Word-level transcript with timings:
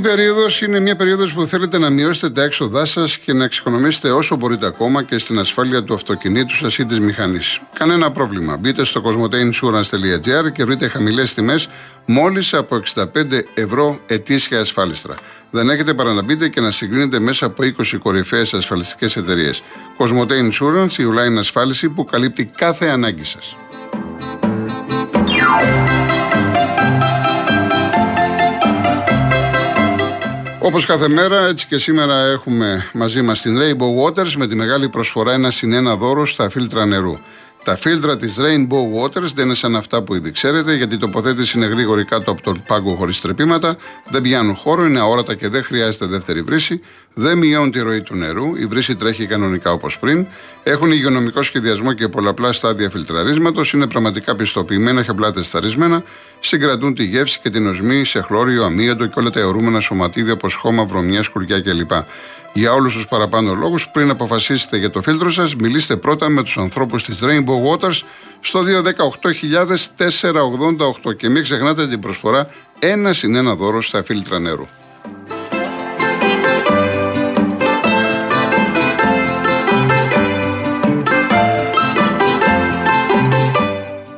Αυτή 0.00 0.12
η 0.12 0.16
περίοδος 0.16 0.62
είναι 0.62 0.80
μια 0.80 0.96
περίοδος 0.96 1.32
που 1.32 1.44
θέλετε 1.44 1.78
να 1.78 1.90
μειώσετε 1.90 2.30
τα 2.30 2.42
έξοδά 2.42 2.84
σας 2.84 3.18
και 3.18 3.32
να 3.32 3.44
εξοικονομήσετε 3.44 4.10
όσο 4.10 4.36
μπορείτε 4.36 4.66
ακόμα 4.66 5.02
και 5.02 5.18
στην 5.18 5.38
ασφάλεια 5.38 5.84
του 5.84 5.94
αυτοκινήτου 5.94 6.54
σας 6.54 6.78
ή 6.78 6.84
της 6.84 7.00
μηχανής. 7.00 7.60
Κανένα 7.78 8.10
πρόβλημα. 8.10 8.56
Μπείτε 8.56 8.84
στο 8.84 9.02
cosmoteinsurance.gr 9.04 10.52
και 10.52 10.64
βρείτε 10.64 10.88
χαμηλές 10.88 11.34
τιμές 11.34 11.68
μόλις 12.04 12.54
από 12.54 12.76
65 12.76 13.04
ευρώ 13.54 14.00
ετήσια 14.06 14.60
ασφάλιστρα. 14.60 15.14
Δεν 15.50 15.70
έχετε 15.70 15.94
παρά 15.94 16.12
να 16.12 16.22
μπείτε 16.22 16.48
και 16.48 16.60
να 16.60 16.70
συγκρίνετε 16.70 17.18
μέσα 17.18 17.46
από 17.46 17.62
20 17.62 17.98
κορυφαίες 17.98 18.54
ασφαλιστικές 18.54 19.16
εταιρείες. 19.16 19.62
Cosmote 19.98 20.32
Insurance, 20.32 20.98
η 20.98 21.04
online 21.12 21.38
ασφάλιση 21.38 21.88
που 21.88 22.04
καλύπτει 22.04 22.50
κάθε 22.56 22.86
ανάγκη 22.86 23.24
σας. 23.24 23.56
Όπως 30.62 30.86
κάθε 30.86 31.08
μέρα, 31.08 31.46
έτσι 31.46 31.66
και 31.66 31.78
σήμερα 31.78 32.26
έχουμε 32.26 32.90
μαζί 32.92 33.22
μας 33.22 33.40
την 33.40 33.58
Rainbow 33.58 34.04
Waters 34.04 34.32
με 34.32 34.46
τη 34.46 34.54
μεγάλη 34.54 34.88
προσφορά 34.88 35.32
ένα 35.32 35.50
συν 35.50 35.72
ένα 35.72 35.96
δώρο 35.96 36.26
στα 36.26 36.50
φίλτρα 36.50 36.86
νερού. 36.86 37.18
Τα 37.64 37.76
φίλτρα 37.76 38.16
της 38.16 38.36
Rainbow 38.38 39.02
Waters 39.02 39.32
δεν 39.34 39.44
είναι 39.44 39.54
σαν 39.54 39.76
αυτά 39.76 40.02
που 40.02 40.14
ήδη 40.14 40.30
ξέρετε, 40.30 40.74
γιατί 40.74 40.94
η 40.94 40.98
τοποθέτηση 40.98 41.56
είναι 41.56 41.66
γρήγορη 41.66 42.04
κάτω 42.04 42.30
από 42.30 42.42
τον 42.42 42.62
πάγκο 42.66 42.94
χωρίς 42.94 43.20
τρεπήματα, 43.20 43.76
δεν 44.08 44.22
πιάνουν 44.22 44.54
χώρο, 44.54 44.84
είναι 44.84 45.00
αόρατα 45.00 45.34
και 45.34 45.48
δεν 45.48 45.64
χρειάζεται 45.64 46.06
δεύτερη 46.06 46.42
βρύση, 46.42 46.80
δεν 47.14 47.38
μειώνουν 47.38 47.70
τη 47.70 47.80
ροή 47.80 48.00
του 48.00 48.14
νερού, 48.14 48.56
η 48.56 48.66
βρύση 48.66 48.94
τρέχει 48.94 49.26
κανονικά 49.26 49.72
όπως 49.72 49.98
πριν, 49.98 50.26
έχουν 50.62 50.92
υγειονομικό 50.92 51.42
σχεδιασμό 51.42 51.92
και 51.92 52.08
πολλαπλά 52.08 52.52
στάδια 52.52 52.90
φιλτραρίσματος, 52.90 53.72
είναι 53.72 53.86
πραγματικά 53.86 54.36
πιστοποιημένα 54.36 55.02
και 55.02 55.10
απλά 55.10 55.32
τεσταρισμένα, 55.32 56.02
συγκρατούν 56.40 56.94
τη 56.94 57.04
γεύση 57.04 57.40
και 57.42 57.50
την 57.50 57.66
οσμή 57.66 58.04
σε 58.04 58.20
χλώριο, 58.20 58.64
αμύαντο 58.64 59.06
και 59.06 59.18
όλα 59.18 59.30
τα 59.30 59.40
αιωρούμενα 59.40 59.80
σωματίδια 59.80 60.32
όπως 60.32 60.54
χώμα, 60.54 60.84
βρωμιά, 60.84 61.22
σκουριά 61.22 61.60
κλπ. 61.60 61.90
Για 62.52 62.72
όλους 62.72 62.94
τους 62.94 63.06
παραπάνω 63.06 63.54
λόγους, 63.54 63.88
πριν 63.88 64.10
αποφασίσετε 64.10 64.76
για 64.76 64.90
το 64.90 65.02
φίλτρο 65.02 65.30
σας, 65.30 65.54
μιλήστε 65.54 65.96
πρώτα 65.96 66.28
με 66.28 66.42
τους 66.42 66.58
ανθρώπους 66.58 67.04
της 67.04 67.18
Rainbow 67.22 67.64
Waters 67.70 68.02
στο 68.40 68.60
218.488 71.02 71.16
και 71.16 71.28
μην 71.28 71.42
ξεχνάτε 71.42 71.88
την 71.88 72.00
προσφορά 72.00 72.48
ένα 72.78 73.12
συν 73.12 73.34
ένα 73.34 73.54
δώρο 73.54 73.82
στα 73.82 74.02
φίλτρα 74.02 74.38
νερού. 74.38 74.64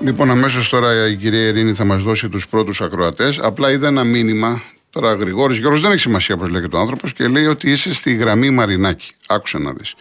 Λοιπόν, 0.02 0.30
αμέσως 0.30 0.68
τώρα 0.68 1.08
η 1.08 1.16
κυρία 1.16 1.48
Ειρήνη 1.48 1.72
θα 1.72 1.84
μας 1.84 2.02
δώσει 2.02 2.28
τους 2.28 2.48
πρώτους 2.48 2.80
ακροατές. 2.80 3.38
Απλά 3.38 3.70
είδα 3.70 3.86
ένα 3.86 4.04
μήνυμα 4.04 4.62
Τώρα 4.92 5.14
Γρηγόρης 5.14 5.58
Γιώργος 5.58 5.80
δεν 5.80 5.90
έχει 5.90 6.00
σημασία 6.00 6.34
όπω 6.34 6.46
λέγεται 6.46 6.76
ο 6.76 6.80
άνθρωπος 6.80 7.12
και 7.12 7.28
λέει 7.28 7.46
ότι 7.46 7.70
είσαι 7.70 7.94
στη 7.94 8.14
γραμμή 8.14 8.50
Μαρινάκη. 8.50 9.12
Άκουσε 9.28 9.58
να 9.58 9.72
δεις. 9.72 9.94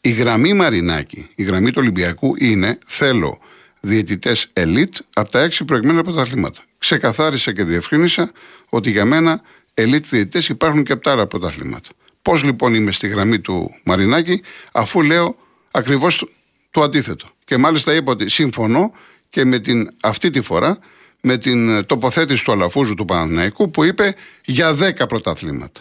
Η 0.00 0.10
γραμμή 0.10 0.52
Μαρινάκη, 0.52 1.28
η 1.34 1.42
γραμμή 1.42 1.70
του 1.70 1.78
Ολυμπιακού 1.80 2.34
είναι 2.38 2.78
θέλω 2.86 3.38
διαιτητές 3.80 4.48
ελίτ 4.52 4.96
από 5.14 5.30
τα 5.30 5.40
έξι 5.40 5.64
προηγμένα 5.64 6.02
πρωταθλήματα. 6.02 6.60
Ξεκαθάρισα 6.78 7.52
και 7.52 7.64
διευκρίνησα 7.64 8.32
ότι 8.68 8.90
για 8.90 9.04
μένα 9.04 9.40
ελίτ 9.74 10.04
διαιτητές 10.10 10.48
υπάρχουν 10.48 10.84
και 10.84 10.92
από 10.92 11.02
τα 11.02 11.10
άλλα 11.10 11.26
πρωταθλήματα. 11.26 11.88
Πώς 12.22 12.44
λοιπόν 12.44 12.74
είμαι 12.74 12.92
στη 12.92 13.08
γραμμή 13.08 13.40
του 13.40 13.70
Μαρινάκη, 13.84 14.42
αφού 14.72 15.02
λέω 15.02 15.36
ακριβώς 15.70 16.18
το, 16.18 16.28
το 16.70 16.82
αντίθετο. 16.82 17.28
Και 17.44 17.56
μάλιστα 17.56 17.94
είπα 17.94 18.12
ότι 18.12 18.28
συμφωνώ 18.28 18.92
και 19.34 19.44
με 19.44 19.58
την 19.58 19.88
αυτή 20.02 20.30
τη 20.30 20.40
φορά 20.40 20.78
με 21.20 21.38
την 21.38 21.86
τοποθέτηση 21.86 22.44
του 22.44 22.52
Αλαφούζου 22.52 22.94
του 22.94 23.04
Παναθηναϊκού 23.04 23.70
που 23.70 23.84
είπε 23.84 24.14
για 24.44 24.76
10 24.80 25.08
πρωταθλήματα. 25.08 25.80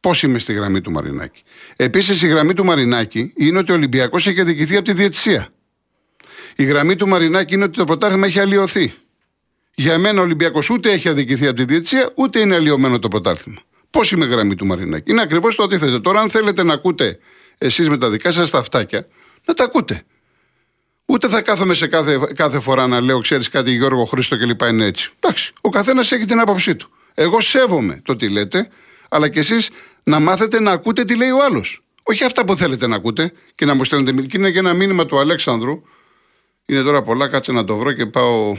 Πώς 0.00 0.22
είμαι 0.22 0.38
στη 0.38 0.52
γραμμή 0.52 0.80
του 0.80 0.90
Μαρινάκη. 0.90 1.42
Επίσης, 1.76 2.22
η 2.22 2.26
γραμμή 2.26 2.54
του 2.54 2.64
Μαρινάκη 2.64 3.32
είναι 3.36 3.58
ότι 3.58 3.72
ο 3.72 3.74
Ολυμπιακός 3.74 4.26
έχει 4.26 4.40
αδικηθεί 4.40 4.76
από 4.76 4.84
τη 4.84 4.92
διαιτησία. 4.92 5.48
Η 6.56 6.64
γραμμή 6.64 6.96
του 6.96 7.08
Μαρινάκη 7.08 7.54
είναι 7.54 7.64
ότι 7.64 7.76
το 7.76 7.84
πρωτάθλημα 7.84 8.26
έχει 8.26 8.40
αλλοιωθεί. 8.40 8.94
Για 9.74 9.98
μένα 9.98 10.20
ο 10.20 10.22
Ολυμπιακός 10.22 10.70
ούτε 10.70 10.92
έχει 10.92 11.08
αδικηθεί 11.08 11.46
από 11.46 11.56
τη 11.56 11.64
διαιτησία, 11.64 12.12
ούτε 12.14 12.40
είναι 12.40 12.54
αλλοιωμένο 12.54 12.98
το 12.98 13.08
πρωτάθλημα. 13.08 13.60
Πώς 13.90 14.12
είμαι 14.12 14.26
γραμμή 14.26 14.54
του 14.54 14.66
Μαρινάκη. 14.66 15.10
Είναι 15.10 15.22
ακριβώς 15.22 15.56
το 15.56 15.62
αντίθετο. 15.62 16.00
Τώρα, 16.00 16.20
αν 16.20 16.30
θέλετε 16.30 16.62
να 16.62 16.72
ακούτε 16.72 17.18
εσείς 17.58 17.88
με 17.88 17.98
τα 17.98 18.10
δικά 18.10 18.32
σας 18.32 18.50
τα 18.50 18.58
αυτάκια, 18.58 19.06
να 19.44 19.54
τα 19.54 19.64
ακούτε. 19.64 20.04
Ούτε 21.10 21.28
θα 21.28 21.42
κάθομαι 21.42 21.74
σε 21.74 21.86
κάθε, 21.86 22.18
κάθε 22.34 22.60
φορά 22.60 22.86
να 22.86 23.00
λέω, 23.00 23.20
ξέρεις 23.20 23.48
κάτι, 23.48 23.70
Γιώργο 23.70 24.04
Χρήστο 24.04 24.36
κλπ. 24.36 24.60
Είναι 24.60 24.84
έτσι. 24.84 25.10
Εντάξει, 25.20 25.52
ο 25.60 25.68
καθένας 25.68 26.12
έχει 26.12 26.24
την 26.24 26.40
άποψή 26.40 26.76
του. 26.76 26.90
Εγώ 27.14 27.40
σέβομαι 27.40 28.00
το 28.04 28.16
τι 28.16 28.28
λέτε, 28.28 28.68
αλλά 29.08 29.28
κι 29.28 29.38
εσείς 29.38 29.70
να 30.02 30.20
μάθετε 30.20 30.60
να 30.60 30.70
ακούτε 30.70 31.04
τι 31.04 31.16
λέει 31.16 31.30
ο 31.30 31.44
άλλος. 31.44 31.82
Όχι 32.02 32.24
αυτά 32.24 32.44
που 32.44 32.56
θέλετε 32.56 32.86
να 32.86 32.96
ακούτε 32.96 33.32
και 33.54 33.64
να 33.64 33.74
μου 33.74 33.84
στέλνετε. 33.84 34.22
Και 34.22 34.36
είναι 34.36 34.50
και 34.50 34.58
ένα 34.58 34.74
μήνυμα 34.74 35.06
του 35.06 35.18
Αλέξανδρου. 35.18 35.82
Είναι 36.66 36.82
τώρα 36.82 37.02
πολλά, 37.02 37.28
κάτσε 37.28 37.52
να 37.52 37.64
το 37.64 37.76
βρω 37.76 37.92
και 37.92 38.06
πάω. 38.06 38.56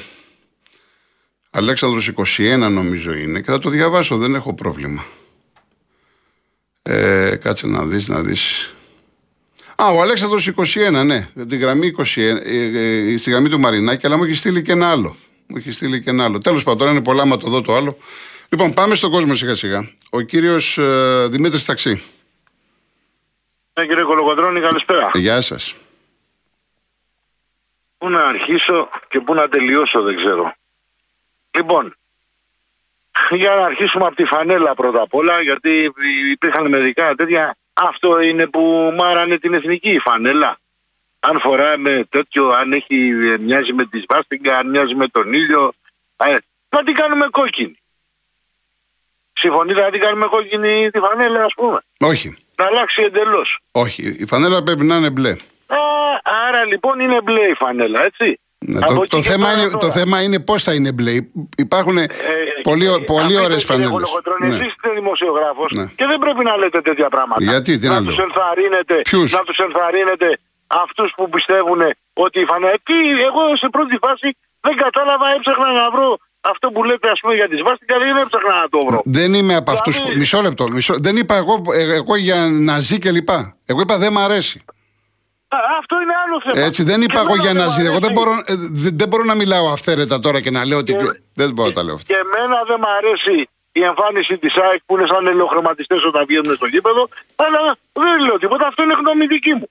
Αλέξανδρος 1.50 2.12
21 2.38 2.68
νομίζω 2.72 3.14
είναι 3.14 3.42
και 3.42 3.52
θα 3.52 3.60
το 3.60 3.70
διαβάσω, 3.70 4.18
δεν 4.18 4.36
έχω 4.36 4.54
πρόβλημα. 4.54 5.06
Ε, 6.82 7.36
κάτσε 7.42 7.68
να 7.68 7.86
δεις, 7.86 8.08
να 8.08 8.22
δεις. 8.22 8.74
Α, 9.82 9.90
ο 9.92 10.02
Αλέξανδρος 10.02 10.48
21, 10.48 11.06
ναι. 11.06 11.28
Τη 11.50 11.58
γραμμή 11.58 11.94
21, 11.98 12.04
ε, 12.44 13.14
ε, 13.14 13.18
στη 13.18 13.30
γραμμή 13.30 13.50
του 13.50 13.60
Μαρινάκη, 13.60 14.06
αλλά 14.06 14.18
μου 14.18 14.24
έχει 14.24 14.34
στείλει 14.34 14.62
και 14.62 14.72
ένα 14.72 14.92
άλλο. 14.92 15.16
Μου 15.48 15.58
έχει 15.58 15.72
στείλει 15.72 16.02
και 16.02 16.10
ένα 16.10 16.24
άλλο. 16.24 16.38
Τέλος 16.38 16.64
πάντων, 16.64 16.88
είναι 16.88 17.02
πολλά, 17.02 17.26
μα 17.26 17.38
το 17.38 17.50
δω 17.50 17.62
το 17.62 17.76
άλλο. 17.76 17.98
Λοιπόν, 18.50 18.74
πάμε 18.74 18.96
στον 18.96 19.12
κόσμο 19.12 19.36
σιγά 19.36 19.56
σιγά. 19.56 19.90
Ο 20.10 20.22
κύριος 20.22 20.78
ε, 20.78 21.28
Δημήτρης 21.30 21.66
Ταξί. 21.66 22.04
Ναι, 23.74 23.86
κύριε 23.86 24.04
Κολοκοντρόνη, 24.04 24.60
καλησπέρα. 24.60 25.12
Γεια 25.14 25.42
σας. 25.42 25.76
Πού 27.98 28.10
να 28.10 28.24
αρχίσω 28.24 28.90
και 29.08 29.20
πού 29.20 29.34
να 29.34 29.48
τελειώσω, 29.50 30.02
δεν 30.02 30.16
ξέρω. 30.16 30.54
Λοιπόν, 31.52 31.96
για 33.30 33.56
να 33.56 33.66
αρχίσουμε 33.66 34.06
από 34.06 34.16
τη 34.16 34.26
φανέλα 34.26 34.76
πρώτα 34.76 35.02
απ' 35.02 35.14
όλα, 35.14 35.42
γιατί 35.42 35.92
υπήρχαν 36.32 36.70
μερικά 36.70 37.16
τέτοια 37.16 37.58
αυτό 37.88 38.22
είναι 38.22 38.48
που 38.48 38.94
μάρανε 38.98 39.38
την 39.38 39.54
εθνική 39.54 40.00
φανέλα. 40.00 40.60
Αν 41.20 41.40
φοράμε 41.40 42.06
τέτοιο, 42.10 42.50
αν 42.50 42.74
έχει, 42.74 43.12
μοιάζει 43.40 43.74
με 43.74 43.86
τη 43.86 44.00
σβάστιγκα, 44.00 44.58
αν 44.58 44.70
μοιάζει 44.70 44.96
με 44.96 45.08
τον 45.08 45.34
ήλιο. 45.34 45.74
Ε, 46.18 46.36
να 46.70 46.84
την 46.84 46.94
κάνουμε 46.94 47.26
κόκκινη. 47.32 47.78
Συμφωνείτε 49.34 49.82
να 49.82 49.90
την 49.90 50.02
κάνουμε 50.02 50.26
κόκκινη 50.26 50.90
τη 50.90 51.00
φανέλα, 51.00 51.44
ας 51.44 51.54
πούμε. 51.56 51.80
Όχι. 52.00 52.38
Να 52.56 52.66
αλλάξει 52.66 53.02
εντελώς. 53.02 53.60
Όχι. 53.72 54.16
Η 54.20 54.26
φανέλα 54.26 54.64
πρέπει 54.64 54.84
να 54.84 54.96
είναι 54.96 55.10
μπλε. 55.10 55.32
Α, 55.68 55.78
άρα 56.48 56.66
λοιπόν 56.66 57.00
είναι 57.00 57.22
μπλε 57.22 57.42
η 57.42 57.54
φανέλα, 57.54 58.04
έτσι. 58.04 58.40
Ναι, 58.66 58.80
το, 58.80 59.04
το, 59.08 59.22
θέμα 59.22 59.52
είναι, 59.54 59.70
το 59.70 59.92
θέμα 59.92 60.22
είναι 60.22 60.40
πώς 60.40 60.64
θα 60.64 60.74
είναι 60.74 60.92
μπλε. 60.92 61.12
Υπάρχουν 61.58 61.98
ε, 61.98 62.06
πολύ, 62.62 62.86
ε, 62.86 62.98
πολύ 63.06 63.38
ωραίες 63.38 63.64
φανέλες. 63.64 64.02
Ναι. 64.40 64.48
Εσείς 64.48 64.68
είστε 64.68 64.90
δημοσιογράφος 64.94 65.72
ναι. 65.72 65.86
και 65.96 66.06
δεν 66.06 66.20
πρέπει 66.20 66.44
να 66.44 66.58
λέτε 66.58 66.82
τέτοια 66.82 67.10
πράγματα. 67.10 67.44
Γιατί, 67.44 67.78
τι 67.78 67.88
να, 67.88 68.00
να 68.00 68.06
τους 68.06 68.18
ενθαρρύνετε, 68.18 69.02
να 69.38 69.44
τους 69.44 69.58
ενθαρρύνετε 69.58 70.40
αυτούς 70.68 71.14
που 71.16 71.30
πιστεύουν 71.30 71.82
ότι 72.14 72.40
η 72.40 72.46
φανέλα. 72.46 72.74
Τι, 72.84 72.98
εγώ 73.10 73.56
σε 73.56 73.68
πρώτη 73.70 73.98
φάση 74.02 74.38
δεν 74.62 74.76
κατάλαβα, 74.76 75.26
έψαχνα 75.36 75.72
να 75.72 75.92
βρω 75.92 76.18
αυτό 76.42 76.72
που 76.72 76.84
λέτε 76.84 77.10
ας 77.10 77.20
πούμε 77.20 77.34
για 77.36 77.48
τη 77.48 77.56
σβάστηκα 77.58 78.00
δεν 78.00 78.18
έψαχνα 78.18 78.54
να 78.62 78.68
το 78.70 78.80
βρω. 78.88 79.00
Δεν 79.06 79.34
είμαι 79.34 79.56
από 79.56 79.72
αυτούς. 79.72 79.96
Δηλαδή... 79.96 80.18
Μισό 80.18 80.42
λεπτό. 80.42 80.70
Μισό... 80.70 80.96
Δεν 80.98 81.16
είπα 81.16 81.36
εγώ, 81.36 81.62
ε, 81.74 81.96
εγώ 81.96 82.16
για 82.16 82.48
να 82.52 82.80
ζει 82.80 82.98
κλπ. 83.00 83.30
Εγώ 83.66 83.82
είπα 83.82 83.98
δεν 83.98 84.12
μ' 84.12 84.18
αρέσει 84.18 84.62
αυτό 85.80 86.02
είναι 86.02 86.14
άλλο 86.26 86.42
θέμα. 86.42 86.66
Έτσι, 86.66 86.84
δεν 86.84 87.02
είπα 87.02 87.20
εγώ 87.20 87.36
για 87.36 87.54
να 87.54 87.68
ζει. 87.68 87.86
Εγώ 87.86 88.00
δεν 88.00 88.12
μπορώ, 88.12 88.32
ε, 88.32 88.54
δεν 88.94 89.08
μπορώ 89.08 89.24
να 89.24 89.36
μιλάω 89.36 89.68
αυθαίρετα 89.72 90.20
τώρα 90.20 90.42
και 90.42 90.52
να 90.52 90.66
λέω 90.66 90.78
ότι. 90.78 90.96
δεν 91.34 91.52
μπορώ 91.54 91.68
να 91.68 91.74
τα 91.74 91.84
λέω 91.84 91.94
αυτά. 91.94 92.14
Και 92.14 92.20
εμένα 92.26 92.64
δεν 92.68 92.78
μου 92.80 92.90
αρέσει 92.98 93.50
η 93.72 93.84
εμφάνιση 93.84 94.38
της 94.38 94.56
ΑΕΚ 94.58 94.80
που 94.86 94.98
είναι 94.98 95.08
σαν 95.08 95.28
ελαιοχρηματιστέ 95.28 95.96
όταν 96.06 96.26
βγαίνουν 96.26 96.56
στο 96.56 96.66
γήπεδο. 96.66 97.10
Αλλά 97.36 97.76
δεν 97.94 98.20
λέω 98.26 98.38
τίποτα. 98.38 98.68
Αυτό 98.68 98.84
είναι 98.84 98.94
γνώμη 98.94 99.26
δική 99.26 99.54
μου. 99.54 99.70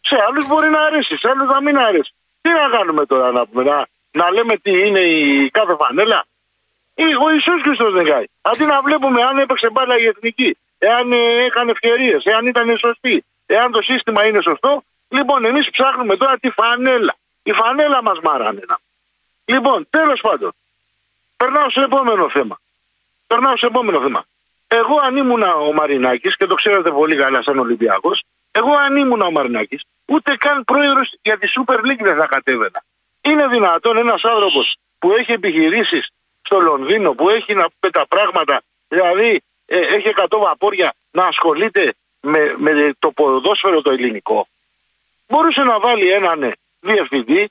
Σε 0.00 0.16
άλλους 0.28 0.46
μπορεί 0.46 0.68
να 0.68 0.80
αρέσει, 0.80 1.16
σε 1.16 1.28
άλλους 1.30 1.48
να 1.50 1.60
μην 1.62 1.78
αρέσει. 1.78 2.12
Τι 2.40 2.50
να 2.50 2.78
κάνουμε 2.78 3.06
τώρα 3.06 3.32
να 3.32 3.46
πούμε, 3.46 3.62
να, 3.62 3.86
να 4.10 4.30
λέμε 4.30 4.56
τι 4.56 4.86
είναι 4.86 5.00
η 5.00 5.50
κάθε 5.50 5.76
φανέλα; 5.80 6.26
Ο 7.24 7.30
Ιησούς 7.32 7.62
Χριστός 7.62 7.92
δεν 7.92 8.04
κάνει. 8.04 8.26
Αντί 8.40 8.64
να 8.64 8.80
βλέπουμε 8.82 9.22
αν 9.22 9.38
έπαιξε 9.38 9.70
μπάλα 9.70 9.98
η 9.98 10.04
εθνική, 10.04 10.56
εάν 10.78 11.12
ε, 11.12 11.44
έκανε 11.48 11.70
ευκαιρίες, 11.70 12.24
εάν 12.24 12.46
ήταν 12.46 12.76
σωστή, 12.76 13.24
εάν 13.46 13.72
το 13.72 13.82
σύστημα 13.82 14.26
είναι 14.26 14.40
σωστό, 14.40 14.82
Λοιπόν, 15.16 15.44
εμείς 15.44 15.70
ψάχνουμε 15.70 16.16
τώρα 16.16 16.38
τη 16.38 16.50
φανέλα. 16.50 17.14
Η 17.42 17.52
φανέλα 17.52 18.02
μας 18.02 18.18
μάρανε. 18.22 18.60
Λοιπόν, 19.44 19.86
τέλος 19.90 20.20
πάντων, 20.20 20.52
περνάω 21.36 21.68
στο 21.70 21.80
επόμενο 21.80 22.30
θέμα. 22.30 22.60
Περνάω 23.26 23.56
στο 23.56 23.66
επόμενο 23.66 24.00
θέμα. 24.00 24.24
Εγώ 24.68 25.00
αν 25.02 25.16
ήμουν 25.16 25.42
ο 25.42 25.72
Μαρινάκης, 25.72 26.36
και 26.36 26.46
το 26.46 26.54
ξέρετε 26.54 26.90
πολύ 26.90 27.16
καλά 27.16 27.42
σαν 27.42 27.58
Ολυμπιακός, 27.58 28.22
εγώ 28.50 28.72
αν 28.72 28.96
ήμουν 28.96 29.20
ο 29.20 29.30
Μαρινάκης, 29.30 29.82
ούτε 30.06 30.36
καν 30.36 30.64
πρόεδρος 30.64 31.14
για 31.22 31.38
τη 31.38 31.48
Super 31.54 31.78
League 31.78 32.02
δεν 32.02 32.16
θα 32.16 32.26
κατέβαινα. 32.26 32.84
Είναι 33.20 33.46
δυνατόν 33.46 33.96
ένας 33.96 34.24
άνθρωπος 34.24 34.76
που 34.98 35.12
έχει 35.12 35.32
επιχειρήσεις 35.32 36.08
στο 36.42 36.60
Λονδίνο, 36.60 37.12
που 37.12 37.28
έχει 37.28 37.54
να 37.54 37.66
πει 37.80 37.90
τα 37.90 38.06
πράγματα 38.06 38.62
Δηλαδή 38.88 39.42
ε, 39.66 39.78
έχει 39.78 40.12
100 40.16 40.38
βαπόρια 40.38 40.94
να 41.10 41.24
ασχολείται 41.24 41.94
με, 42.20 42.54
με 42.58 42.94
το 42.98 43.10
ποδόσφαιρο 43.10 43.82
το 43.82 43.90
ελληνικό. 43.90 44.48
Μπορούσε 45.28 45.62
να 45.62 45.80
βάλει 45.80 46.10
έναν 46.10 46.52
διευθυντή. 46.80 47.50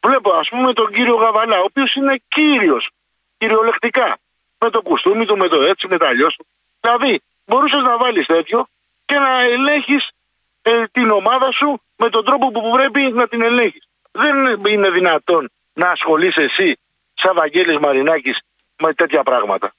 Βλέπω 0.00 0.30
ας 0.32 0.48
πούμε 0.48 0.72
τον 0.72 0.92
κύριο 0.92 1.14
Γαβαλά, 1.14 1.58
ο 1.58 1.64
οποίος 1.64 1.94
είναι 1.94 2.22
κύριος, 2.28 2.90
κυριολεκτικά. 3.38 4.18
Με 4.58 4.70
το 4.70 4.82
κουστούμι 4.82 5.24
του, 5.24 5.36
με 5.36 5.48
το 5.48 5.62
έτσι, 5.62 5.86
με 5.88 5.98
τα 5.98 6.08
αλλιώς. 6.08 6.36
Δηλαδή, 6.80 7.20
μπορούσες 7.46 7.80
να 7.80 7.96
βάλεις 7.96 8.26
τέτοιο 8.26 8.66
και 9.04 9.14
να 9.14 9.40
ελέγχεις 9.40 10.10
ε, 10.62 10.84
την 10.92 11.10
ομάδα 11.10 11.50
σου 11.50 11.80
με 11.96 12.08
τον 12.08 12.24
τρόπο 12.24 12.50
που 12.50 12.70
πρέπει 12.70 13.00
να 13.00 13.28
την 13.28 13.42
ελέγχεις. 13.42 13.88
Δεν 14.10 14.64
είναι 14.66 14.90
δυνατόν 14.90 15.50
να 15.72 15.90
ασχολείσαι 15.90 16.42
εσύ, 16.42 16.78
σαν 17.14 17.34
Βαγγέλης 17.34 17.78
Μαρινάκης, 17.78 18.40
με 18.78 18.94
τέτοια 18.94 19.22
πράγματα. 19.22 19.74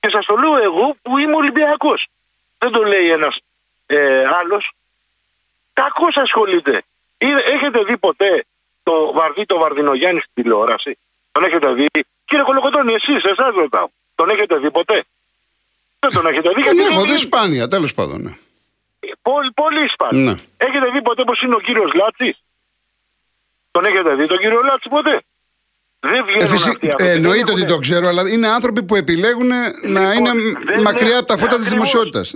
Και 0.00 0.08
σας 0.08 0.24
το 0.26 0.36
λέω 0.36 0.56
εγώ 0.56 0.96
που 1.02 1.18
είμαι 1.18 1.36
Ολυμπιακός. 1.36 2.06
Δεν 2.58 2.72
το 2.72 2.82
λέει 2.82 3.10
ένας 3.10 3.40
ε, 3.86 4.24
άλλος. 4.40 4.72
Κακώς 5.74 6.16
ασχολείται. 6.16 6.82
Έχετε 7.54 7.82
δει 7.82 7.96
ποτέ 7.96 8.44
το 8.82 9.12
Βαρδί 9.12 9.44
το 9.46 9.58
Βαρδινογιάννη 9.58 10.20
στην 10.20 10.32
τηλεόραση; 10.34 10.98
Τον 11.32 11.44
έχετε 11.44 11.72
δει; 11.72 11.86
Κύριε 12.24 12.44
Κολοκοτώνη, 12.44 12.92
εσείς, 12.92 13.24
εσάς 13.24 13.54
ρωτάω. 13.54 13.88
Τον 14.14 14.30
έχετε 14.30 14.56
δει 14.56 14.70
ποτέ; 14.70 15.04
Δεν 15.98 16.10
τον 16.10 16.26
έχετε 16.26 16.50
δει. 16.54 16.62
Ναι, 16.74 16.84
έχω 16.84 17.02
δει 17.02 17.16
σπάνια, 17.16 17.68
τέλος 17.68 17.94
πάντων. 17.94 18.22
Ναι. 18.22 18.32
Πολύ, 19.22 19.50
πολύ 19.54 19.88
σπάνια. 19.88 20.30
Ναι. 20.30 20.34
Έχετε 20.56 20.90
δει 20.90 21.02
ποτέ 21.02 21.24
πώ 21.24 21.32
είναι 21.42 21.54
ο 21.54 21.60
κύριος 21.60 21.92
Λάτσης; 21.92 22.42
Τον 23.70 23.84
έχετε 23.84 24.14
δει 24.14 24.26
τον 24.26 24.38
κύριο 24.38 24.62
Λάτσης 24.62 24.90
ποτέ; 24.90 25.22
Δεν 26.08 26.24
βγαίνουν 26.24 26.54
ε, 26.54 26.70
αυτοί 26.70 26.88
ε, 26.96 27.10
Εννοείται 27.10 27.52
ότι 27.52 27.64
το 27.64 27.78
ξέρω, 27.78 28.08
αλλά 28.08 28.28
είναι 28.28 28.48
άνθρωποι 28.48 28.82
που 28.82 28.96
επιλέγουν 28.96 29.46
να 29.46 30.14
λοιπόν, 30.14 30.38
είναι 30.38 30.80
μακριά 30.82 31.18
από 31.18 31.26
τα 31.26 31.36
φώτα 31.36 31.56
της 31.56 31.68
δημοσιότητας. 31.68 32.34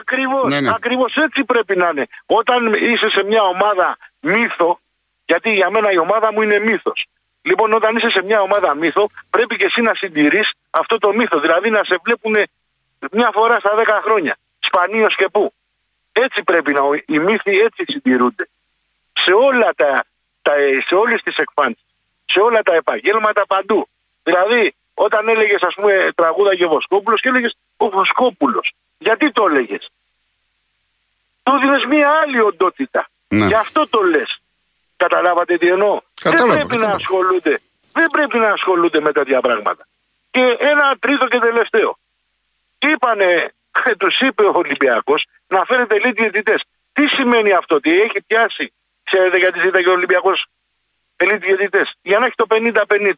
Ακριβώ. 0.00 0.48
Ναι, 0.48 0.60
ναι. 0.60 0.70
Ακριβώς 0.74 1.16
έτσι 1.16 1.44
πρέπει 1.44 1.76
να 1.76 1.88
είναι. 1.88 2.06
Όταν 2.26 2.74
είσαι 2.74 3.08
σε 3.10 3.24
μια 3.24 3.42
ομάδα 3.42 3.96
μύθο, 4.20 4.80
γιατί 5.24 5.54
για 5.54 5.70
μένα 5.70 5.92
η 5.92 5.98
ομάδα 5.98 6.32
μου 6.32 6.42
είναι 6.42 6.58
μύθος. 6.58 7.06
Λοιπόν, 7.42 7.72
όταν 7.72 7.96
είσαι 7.96 8.10
σε 8.10 8.22
μια 8.22 8.40
ομάδα 8.40 8.74
μύθο, 8.74 9.10
πρέπει 9.30 9.56
και 9.56 9.64
εσύ 9.64 9.80
να 9.80 9.94
συντηρείς 9.94 10.52
αυτό 10.70 10.98
το 10.98 11.12
μύθο. 11.12 11.40
Δηλαδή 11.40 11.70
να 11.70 11.80
σε 11.84 11.96
βλέπουν 12.04 12.36
μια 13.12 13.30
φορά 13.32 13.58
στα 13.58 13.70
10 13.76 14.00
χρόνια. 14.04 14.36
Σπανίως 14.58 15.14
και 15.16 15.28
πού. 15.32 15.52
Έτσι 16.12 16.42
πρέπει 16.42 16.72
να. 16.72 16.80
Οι 17.06 17.18
μύθοι 17.18 17.58
έτσι 17.58 17.84
συντηρούνται. 17.86 18.48
Σε, 19.12 19.32
όλα 19.32 19.70
τα, 19.76 20.04
τα, 20.42 20.52
σε 20.86 20.94
όλες 20.94 21.22
τις 21.22 21.36
εκφάνσεις 21.36 21.87
σε 22.30 22.40
όλα 22.40 22.62
τα 22.62 22.74
επαγγέλματα 22.74 23.46
παντού. 23.46 23.88
Δηλαδή, 24.22 24.74
όταν 24.94 25.28
έλεγες, 25.28 25.62
ας 25.62 25.74
πούμε, 25.74 26.08
τραγούδα 26.14 26.56
και 26.56 26.66
Βοσκόπουλος 26.66 27.20
και 27.20 27.28
έλεγες 27.28 27.56
Ο 27.76 27.88
Βοσκόπουλος. 27.88 28.72
Γιατί 28.98 29.30
το 29.30 29.44
έλεγες; 29.48 29.90
Του 31.42 31.58
δίνεις 31.58 31.86
μία 31.86 32.10
άλλη 32.22 32.40
οντότητα. 32.40 33.08
Ναι. 33.28 33.46
Γι' 33.46 33.54
αυτό 33.54 33.88
το 33.88 34.02
λες. 34.02 34.40
Καταλάβατε 34.96 35.56
τι 35.56 35.68
εννοώ; 35.68 36.00
Κατάλαβα, 36.22 36.54
δεν 36.54 36.66
πρέπει 36.66 36.82
να 36.86 36.92
ασχολούνται. 36.92 37.60
Δεν 37.92 38.06
πρέπει 38.06 38.38
να 38.38 38.48
ασχολούνται 38.48 39.00
με 39.00 39.12
τέτοια 39.12 39.40
πράγματα. 39.40 39.86
Και 40.30 40.56
ένα 40.58 40.96
τρίτο 40.98 41.28
και 41.28 41.38
τελευταίο. 41.38 41.98
Είπανε, 42.78 43.52
τους 44.00 44.18
είπε 44.20 44.42
ο 44.42 44.52
Ολυμπιακός 44.54 45.26
να 45.46 45.64
φέρετε 45.64 45.94
λίγοι 45.94 46.12
διαιτητές. 46.12 46.64
Τι 46.92 47.06
σημαίνει 47.06 47.52
αυτό, 47.52 47.74
ότι 47.74 48.00
έχει 48.00 48.22
πιάσει. 48.26 48.72
Ξέρετε 49.04 49.36
γιατί 49.38 49.58
ζήταγε 49.60 49.88
ο 49.88 49.92
Ολυμπιακός 49.92 50.46
ελίτ 51.22 51.44
διαιτητές. 51.44 51.94
Για 52.02 52.18
να 52.18 52.26
έχει 52.26 52.34
το 52.34 52.46
50-50. 52.48 53.12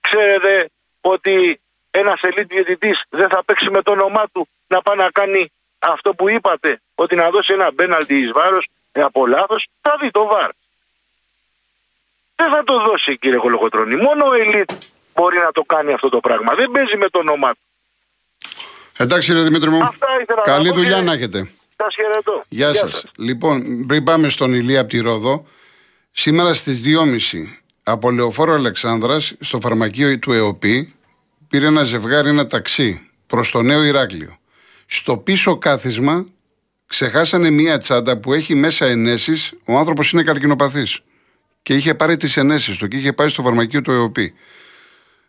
Ξέρετε 0.00 0.70
ότι 1.00 1.60
ένας 1.90 2.20
ελίτ 2.20 2.48
διαιτητής 2.48 3.02
δεν 3.08 3.28
θα 3.28 3.44
παίξει 3.44 3.70
με 3.70 3.82
το 3.82 3.90
όνομά 3.90 4.24
του 4.32 4.48
να 4.66 4.82
πάει 4.82 4.96
να 4.96 5.08
κάνει 5.10 5.52
αυτό 5.78 6.14
που 6.14 6.30
είπατε, 6.30 6.80
ότι 6.94 7.14
να 7.14 7.30
δώσει 7.30 7.52
ένα 7.52 7.72
μπέναλτι 7.72 8.14
εις 8.18 8.32
βάρος 8.32 8.68
από 8.92 9.26
λάθος, 9.26 9.66
θα 9.80 9.96
δει 10.00 10.10
το 10.10 10.24
βάρ. 10.26 10.50
Δεν 12.36 12.50
θα 12.50 12.64
το 12.64 12.80
δώσει 12.80 13.18
κύριε 13.18 13.38
Κολοκοτρόνη. 13.38 13.96
Μόνο 13.96 14.26
ο 14.26 14.32
ελίτ 14.34 14.70
μπορεί 15.14 15.38
να 15.38 15.52
το 15.52 15.62
κάνει 15.62 15.92
αυτό 15.92 16.08
το 16.08 16.20
πράγμα. 16.20 16.54
Δεν 16.54 16.70
παίζει 16.70 16.96
με 16.96 17.08
το 17.08 17.18
όνομά 17.18 17.50
του. 17.50 17.60
Εντάξει 18.96 19.28
κύριε 19.28 19.42
Δημήτρη 19.42 19.70
μου. 19.70 19.90
Καλή 20.44 20.70
δουλειά 20.70 21.02
να 21.02 21.12
έχετε. 21.12 21.50
Σας 21.76 21.94
χαιρετώ. 21.94 22.44
Γεια, 22.48 22.70
Γεια 22.70 22.80
σας. 22.80 23.04
Λοιπόν, 23.18 23.86
πριν 23.86 24.04
πάμε 24.04 24.28
στον 24.28 24.54
Ηλία 24.54 24.80
από 24.80 24.88
τη 24.88 24.98
Ρόδο, 25.00 25.46
Σήμερα 26.14 26.54
στις 26.54 26.80
2.30 26.84 27.18
από 27.82 28.10
Λεωφόρο 28.10 28.54
Αλεξάνδρας 28.54 29.34
στο 29.40 29.60
φαρμακείο 29.60 30.18
του 30.18 30.32
ΕΟΠΗ 30.32 30.94
πήρε 31.48 31.66
ένα 31.66 31.82
ζευγάρι 31.82 32.28
ένα 32.28 32.46
ταξί 32.46 33.00
προς 33.26 33.50
το 33.50 33.62
νέο 33.62 33.84
Ηράκλειο. 33.84 34.38
Στο 34.86 35.16
πίσω 35.16 35.58
κάθισμα 35.58 36.26
ξεχάσανε 36.86 37.50
μία 37.50 37.78
τσάντα 37.78 38.18
που 38.18 38.32
έχει 38.32 38.54
μέσα 38.54 38.86
ενέσεις, 38.86 39.52
ο 39.64 39.78
άνθρωπος 39.78 40.12
είναι 40.12 40.22
καρκινοπαθής 40.22 41.00
και 41.62 41.74
είχε 41.74 41.94
πάρει 41.94 42.16
τις 42.16 42.36
ενέσεις 42.36 42.76
του 42.76 42.88
και 42.88 42.96
είχε 42.96 43.12
πάει 43.12 43.28
στο 43.28 43.42
φαρμακείο 43.42 43.82
του 43.82 43.90
ΕΟΠΗ. 43.90 44.34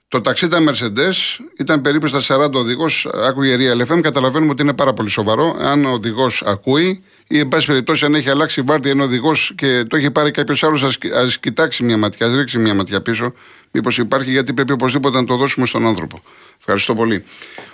Το 0.07 0.21
ταξί 0.21 0.45
ήταν 0.45 0.69
Mercedes, 0.69 1.43
ήταν 1.57 1.81
περίπου 1.81 2.07
στα 2.07 2.45
40 2.45 2.51
οδηγός, 2.53 3.05
άκουγε 3.05 3.55
Real 3.59 3.91
FM. 3.91 4.01
Καταλαβαίνουμε 4.01 4.51
ότι 4.51 4.61
είναι 4.61 4.73
πάρα 4.73 4.93
πολύ 4.93 5.09
σοβαρό. 5.09 5.55
Αν 5.59 5.85
ο 5.85 5.91
οδηγός 5.91 6.41
ακούει, 6.45 7.03
ή 7.27 7.39
εν 7.39 7.47
πάση 7.47 7.67
περιπτώσει 7.67 8.05
αν 8.05 8.15
έχει 8.15 8.29
αλλάξει 8.29 8.61
βάρδια 8.61 8.91
ένα 8.91 9.03
οδηγός 9.03 9.53
και 9.57 9.83
το 9.83 9.95
έχει 9.95 10.11
πάρει 10.11 10.31
κάποιος 10.31 10.63
άλλος, 10.63 10.97
ας 11.13 11.39
κοιτάξει 11.39 11.83
μια 11.83 11.97
ματιά, 11.97 12.27
ας 12.27 12.35
ρίξει 12.35 12.57
μια 12.57 12.73
ματιά 12.73 13.01
πίσω, 13.01 13.33
μήπως 13.71 13.97
υπάρχει, 13.97 14.31
γιατί 14.31 14.53
πρέπει 14.53 14.71
οπωσδήποτε 14.71 15.17
να 15.17 15.25
το 15.25 15.35
δώσουμε 15.35 15.65
στον 15.65 15.87
άνθρωπο. 15.87 16.21
Ευχαριστώ 16.59 16.93
πολύ. 16.93 17.25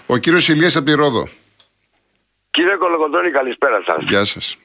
Ο 0.05 0.17
κύριος 0.17 0.49
Ηλίας 0.49 0.75
από 0.75 0.85
τη 0.85 0.93
Ρόδο. 0.93 1.29
Κύριε 2.51 2.75
Κολογοντώνη, 2.75 3.31
καλησπέρα 3.31 3.83
σας. 3.85 4.03
Γεια 4.07 4.25
σας. 4.25 4.57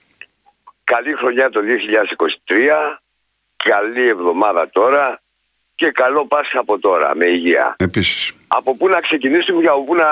Καλή 0.84 1.14
χρονιά 1.16 1.50
το 1.50 1.60
2023. 1.60 3.00
Καλή 3.56 4.08
εβδομάδα 4.08 4.70
τώρα 4.72 5.22
και 5.74 5.90
καλό 5.90 6.26
Πάσχα 6.26 6.58
από 6.58 6.78
τώρα 6.78 7.16
με 7.16 7.24
υγεία. 7.24 7.76
Επίσης. 7.78 8.32
Από 8.48 8.76
πού 8.76 8.88
να 8.88 9.00
ξεκινήσουμε 9.00 9.62
και 9.62 9.68
από 9.68 9.84
πού 9.84 9.94
να 9.94 10.06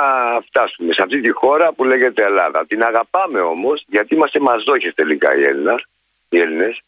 φτάσουμε 0.47 0.93
σε 0.93 1.03
αυτή 1.03 1.21
τη 1.21 1.31
χώρα 1.31 1.73
που 1.73 1.85
λέγεται 1.85 2.23
Ελλάδα. 2.23 2.67
Την 2.67 2.83
αγαπάμε 2.83 3.41
όμως 3.41 3.85
γιατί 3.87 4.15
είμαστε 4.15 4.41
μαζόχες 4.41 4.95
τελικά 4.95 5.37
οι 5.37 5.45
Έλληνες. 5.45 5.87
Οι 6.29 6.39
Έλληνες. 6.39 6.83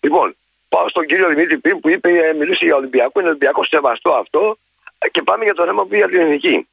Λοιπόν, 0.00 0.36
πάω 0.68 0.88
στον 0.88 1.06
κύριο 1.06 1.28
Δημήτρη 1.28 1.58
Πιν 1.58 1.80
που 1.80 1.88
είπε, 1.88 2.10
ε, 2.10 2.32
μιλούσε 2.32 2.64
για 2.64 2.76
Ολυμπιακό, 2.76 3.20
είναι 3.20 3.28
Ολυμπιακός 3.28 3.66
σεβαστό 3.66 4.10
αυτό 4.10 4.58
και 5.10 5.22
πάμε 5.22 5.44
για 5.44 5.54
το 5.54 5.64
θέμα 5.64 5.86
που 5.86 5.94
για 5.94 6.08
την 6.08 6.20
εθνική. 6.20 6.68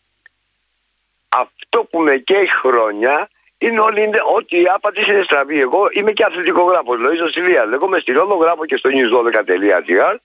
Αυτό 1.30 1.84
που 1.84 2.00
με 2.00 2.18
καίει 2.18 2.48
χρόνια 2.48 3.30
είναι 3.58 3.80
όλοι 3.80 4.04
είναι 4.04 4.20
ότι 4.36 4.62
η 4.62 4.66
άπατη 4.74 5.12
είναι 5.12 5.24
στραβή. 5.24 5.60
Εγώ 5.60 5.88
είμαι 5.92 6.12
και 6.12 6.24
αθλητικογράφος, 6.24 7.00
Λοίζο 7.00 7.28
Σιλία. 7.28 7.66
Λέγομαι 7.66 8.00
στη 8.00 8.12
Ρόδο, 8.12 8.36
γράφω 8.36 8.66
και 8.66 8.78
στο 8.78 8.90
news12.gr 8.94 10.16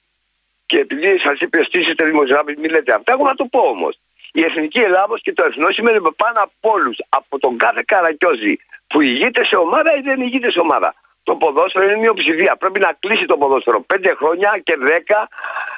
και 0.70 0.78
επειδή 0.78 1.18
σας 1.18 1.40
είπε 1.40 1.58
εσείς 1.58 1.88
είστε 1.88 2.04
δημοσιογράφοι, 2.04 2.54
μην 2.58 2.70
λέτε 2.70 2.92
αυτά, 2.92 3.12
εγώ 3.12 3.24
να 3.24 3.34
το 3.34 3.44
πω 3.44 3.60
όμως. 3.60 3.98
Η 4.32 4.42
εθνική 4.42 4.80
Ελλάδος 4.80 5.22
και 5.22 5.32
το 5.32 5.42
εθνό 5.48 5.70
σημαίνει 5.70 5.98
πάνω 6.22 6.38
από 6.46 6.70
όλους, 6.76 6.96
από 7.08 7.38
τον 7.38 7.56
κάθε 7.56 7.82
καρακιόζη 7.86 8.56
που 8.86 9.00
ηγείται 9.00 9.44
σε 9.44 9.56
ομάδα 9.56 9.96
ή 9.98 10.00
δεν 10.00 10.20
ηγείται 10.20 10.50
σε 10.50 10.60
ομάδα. 10.60 10.94
Το 11.22 11.34
ποδόσφαιρο 11.34 11.84
είναι 11.84 11.96
μειοψηφία. 11.96 12.56
Πρέπει 12.56 12.80
να 12.80 12.96
κλείσει 12.98 13.26
το 13.26 13.36
ποδόσφαιρο. 13.36 13.80
Πέντε 13.80 14.14
χρόνια 14.14 14.60
και 14.62 14.76
δέκα 14.78 15.28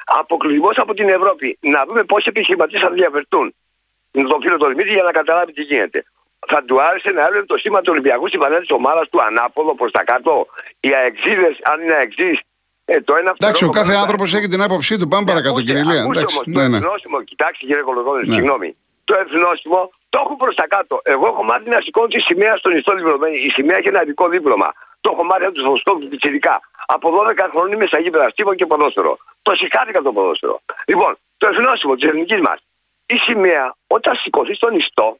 αποκλεισμός 0.05 0.77
από 0.77 0.93
την 0.93 1.09
Ευρώπη. 1.09 1.57
Να 1.61 1.85
δούμε 1.85 2.03
πόσοι 2.03 2.25
επιχειρηματίες 2.29 2.81
θα 2.81 2.89
διαφερθούν. 2.89 3.55
Με 4.11 4.23
τον 4.23 4.41
φίλο 4.41 4.57
του 4.57 4.67
Δημήτρη 4.67 4.93
για 4.93 5.03
να 5.03 5.11
καταλάβει 5.11 5.53
τι 5.53 5.61
γίνεται. 5.61 6.05
Θα 6.47 6.63
του 6.63 6.81
άρεσε 6.81 7.09
να 7.11 7.21
έβλεπε 7.25 7.45
το 7.45 7.57
σήμα 7.57 7.81
του 7.81 7.91
Ολυμπιακού 7.91 8.27
στην 8.27 8.39
πανέλα 8.39 8.59
της 8.59 8.71
ομάδας 8.71 9.09
του 9.09 9.21
ανάποδο 9.21 9.75
προς 9.75 9.91
τα 9.91 10.03
κάτω. 10.03 10.47
Οι 10.79 10.93
αεξίδες, 10.93 11.59
αν 11.63 11.81
είναι 11.81 11.93
αεξίδες, 11.93 12.39
ε, 12.85 13.01
το 13.01 13.15
ένα 13.15 13.33
Εντάξει, 13.37 13.63
ο 13.65 13.69
κάθε 13.69 13.93
άνθρωπος 13.95 14.33
έχει 14.33 14.47
την 14.47 14.61
άποψή 14.61 14.97
του. 14.97 15.07
Πάμε 15.07 15.25
παρακάτω, 15.25 15.61
κύριε 15.61 15.83
Λία. 15.83 16.01
Εντάξει, 16.01 16.41
ναι, 16.45 16.67
ναι. 16.67 16.79
Το 16.79 16.85
εθνόσημο, 16.85 17.21
κοιτάξτε 17.21 17.65
κύριε 17.65 17.81
Κολογόνη, 17.81 18.27
ναι. 18.27 18.35
συγγνώμη. 18.35 18.75
Το 19.03 19.15
εθνόσημο 19.15 19.89
το 20.09 20.21
έχω 20.23 20.35
προς 20.35 20.55
τα 20.55 20.67
κάτω. 20.67 21.01
Εγώ 21.03 21.25
έχω 21.25 21.43
μάθει 21.43 21.69
να 21.69 21.79
σηκώνω 21.81 22.07
τη 22.07 22.19
σημαία 22.19 22.55
στον 22.55 22.75
ιστό 22.77 22.95
δίπλωμα. 22.95 23.29
Η 23.29 23.49
σημαία 23.49 23.77
έχει 23.77 23.87
ένα 23.87 24.01
ειδικό 24.03 24.27
δίπλωμα. 24.29 24.73
Το 25.01 25.09
έχω 25.13 25.23
μάθει 25.23 25.43
από 25.43 25.53
τους 25.53 25.63
βοσκόπους 25.63 26.05
πιτσιδικά. 26.05 26.61
Από 26.85 27.09
12 27.09 27.47
χρόνια 27.51 27.75
είμαι 27.75 27.85
στα 27.85 27.99
γήπεδα 27.99 28.29
στίβο 28.29 28.53
και 28.53 28.65
ποδόσφαιρο. 28.65 29.17
Το 29.41 29.55
σηκάθηκα 29.55 30.01
το 30.01 30.11
ποδόσφαιρο. 30.11 30.61
Λοιπόν, 30.85 31.17
το 31.37 31.47
εθνόσημο 31.47 31.95
της 31.95 32.07
εθνικής 32.09 32.39
μας. 32.39 32.59
Η 33.05 33.17
σημαία 33.17 33.75
όταν 33.87 34.15
σηκωθεί 34.15 34.53
στον 34.53 34.75
ιστό, 34.75 35.17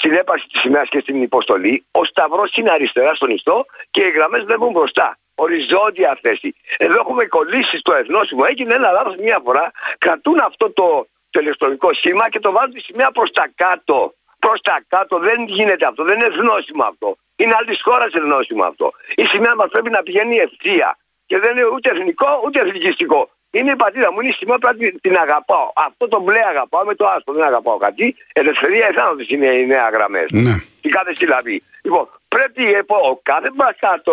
στην 0.00 0.12
έπαρξη 0.12 0.46
της 0.48 0.60
σημαίας 0.60 0.88
και 0.88 1.00
στην 1.00 1.22
υποστολή, 1.22 1.84
ο 1.90 2.04
σταυρός 2.04 2.50
είναι 2.56 2.70
αριστερά 2.70 3.14
στον 3.14 3.30
ιστό 3.30 3.66
και 3.90 4.02
οι 4.06 4.10
γραμμές 4.10 4.42
βλέπουν 4.44 4.70
μπροστά 4.70 5.18
οριζόντια 5.34 6.18
θέση. 6.22 6.54
Εδώ 6.76 6.96
έχουμε 7.02 7.24
κολλήσεις 7.24 7.78
στο 7.80 7.92
εθνόσημο. 7.94 8.42
Έγινε 8.50 8.74
ένα 8.74 8.90
λάθος 8.90 9.16
μια 9.16 9.38
φορά. 9.44 9.70
Κρατούν 9.98 10.38
αυτό 10.48 10.70
το, 10.70 11.06
το 11.30 11.40
ηλεκτρονικό 11.40 11.92
σχήμα 11.92 12.28
και 12.28 12.40
το 12.40 12.50
βάζουν 12.52 12.72
τη 12.72 12.80
σημαία 12.80 13.10
προς 13.10 13.30
τα 13.30 13.46
κάτω. 13.54 14.14
Προς 14.38 14.60
τα 14.60 14.76
κάτω 14.88 15.18
δεν 15.18 15.38
γίνεται 15.46 15.86
αυτό. 15.86 16.04
Δεν 16.04 16.14
είναι 16.18 16.30
εθνόσημο 16.34 16.84
αυτό. 16.92 17.16
Είναι 17.36 17.54
άλλη 17.58 17.78
χώρα 17.80 18.04
εθνόσημο 18.04 18.64
αυτό. 18.64 18.92
Η 19.14 19.24
σημαία 19.24 19.54
μας 19.54 19.68
πρέπει 19.70 19.90
να 19.90 20.02
πηγαίνει 20.02 20.36
ευθεία. 20.36 20.98
Και 21.26 21.38
δεν 21.38 21.50
είναι 21.56 21.66
ούτε 21.74 21.90
εθνικό 21.90 22.40
ούτε 22.44 22.60
εθνικιστικό. 22.60 23.30
Είναι 23.50 23.70
η 23.70 23.76
πατρίδα 23.76 24.12
μου, 24.12 24.20
είναι 24.20 24.28
η 24.28 24.32
σημαία 24.32 24.58
πρέπει 24.58 24.98
την 25.00 25.16
αγαπάω. 25.16 25.72
Αυτό 25.74 26.08
το 26.08 26.20
μπλε 26.20 26.40
αγαπάω 26.48 26.84
με 26.84 26.94
το 26.94 27.06
άσπρο, 27.06 27.34
δεν 27.34 27.42
αγαπάω 27.42 27.76
κάτι. 27.76 28.16
Ελευθερία 28.32 28.86
εθάνωτη 28.86 29.34
είναι 29.34 29.46
οι 29.46 29.66
νέα 29.66 29.88
γραμμές. 29.88 30.26
Ναι. 30.30 30.54
Την 30.80 30.90
κάθε 30.90 31.14
συλλαβή. 31.14 31.62
Λοιπόν, 31.82 32.08
πρέπει 32.28 32.62
η 32.62 32.72
ΕΠΟ, 32.72 32.96
ο 33.10 33.20
κάθε 33.22 33.50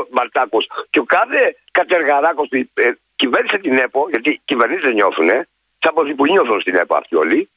Μαρτάκο 0.10 0.58
και 0.89 1.00
ο 1.00 1.03
κάθε 1.03 1.56
κατεργαράκος 1.72 2.48
που 2.48 2.70
ε, 2.74 2.91
κυβέρνησε 3.15 3.58
την 3.58 3.77
ΕΠΟ, 3.77 4.08
γιατί 4.10 4.41
κυβερνήσεις 4.46 4.84
δεν 4.84 4.94
νιώθουν, 4.94 5.29
σαν 5.79 6.15
που 6.15 6.25
νιώθουν 6.25 6.62
στην 6.62 6.75
ΕΠΟ 6.75 6.96
αυτοί 6.96 7.15
όλοι, 7.15 7.50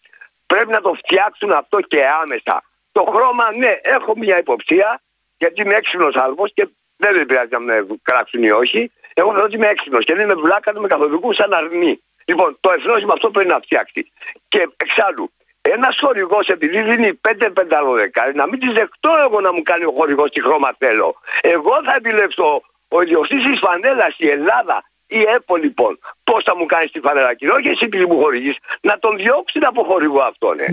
πρέπει 0.46 0.70
να 0.70 0.80
το 0.80 0.92
φτιάξουν 1.04 1.52
αυτό 1.52 1.80
και 1.80 2.04
άμεσα. 2.22 2.64
Το 2.92 3.12
χρώμα, 3.14 3.52
ναι, 3.52 3.72
έχω 3.82 4.16
μια 4.16 4.38
υποψία, 4.38 5.00
γιατί 5.38 5.62
είμαι 5.62 5.74
έξυπνος 5.74 6.14
άνθρωπος 6.14 6.52
και 6.54 6.68
δεν 6.96 7.26
πειράζει 7.26 7.48
να 7.50 7.58
με 7.58 7.86
κράξουν 8.02 8.42
ή 8.42 8.50
όχι. 8.50 8.92
Εγώ 9.14 9.30
θεωρώ 9.30 9.44
ότι 9.44 9.56
είμαι 9.56 9.66
έξυπνος 9.66 10.04
και 10.04 10.14
δεν 10.14 10.24
είμαι 10.24 10.34
βλάκα, 10.34 10.80
με 10.80 10.88
καθοδικού 10.88 11.32
σαν 11.32 11.52
αρνή. 11.52 12.02
Λοιπόν, 12.24 12.56
το 12.60 12.70
εθνόσημα 12.76 13.12
αυτό 13.12 13.30
πρέπει 13.30 13.48
να 13.48 13.60
φτιάξει. 13.60 14.12
Και 14.48 14.68
εξάλλου, 14.76 15.32
ένα 15.60 15.94
χορηγός 16.00 16.48
επειδή 16.48 16.82
δίνει 16.82 17.20
5 17.28 17.48
πενταλοδεκάρι, 17.52 18.34
να 18.34 18.46
μην 18.48 18.60
τη 18.60 18.72
δεχτώ 18.72 19.12
εγώ 19.26 19.40
να 19.40 19.52
μου 19.52 19.62
κάνει 19.62 19.84
ο 19.84 19.92
χορηγός 19.96 20.30
τι 20.30 20.42
χρώμα 20.42 20.70
θέλω. 20.78 21.14
Εγώ 21.40 21.74
θα 21.84 21.94
επιλέξω 21.96 22.62
ο 22.88 23.02
ιδιοκτήτης 23.02 23.44
της 23.44 23.58
φανέλας, 23.58 24.14
η 24.16 24.28
Ελλάδα, 24.28 24.84
η 25.06 25.20
ΕΠΟ 25.20 25.56
λοιπόν, 25.56 25.98
πώς 26.24 26.44
θα 26.44 26.56
μου 26.56 26.66
κάνει 26.66 26.86
τη 26.88 27.00
φανέλα, 27.00 27.34
και 27.34 27.48
όχι 27.48 27.68
εσύ 27.68 27.84
επειδή 27.84 28.06
μου 28.06 28.18
χορηγείς, 28.22 28.56
να 28.80 28.98
τον 28.98 29.16
διώξεις 29.16 29.62
από 29.62 29.84
χορηγό 29.84 30.20
αυτόν. 30.20 30.58
Ε. 30.58 30.66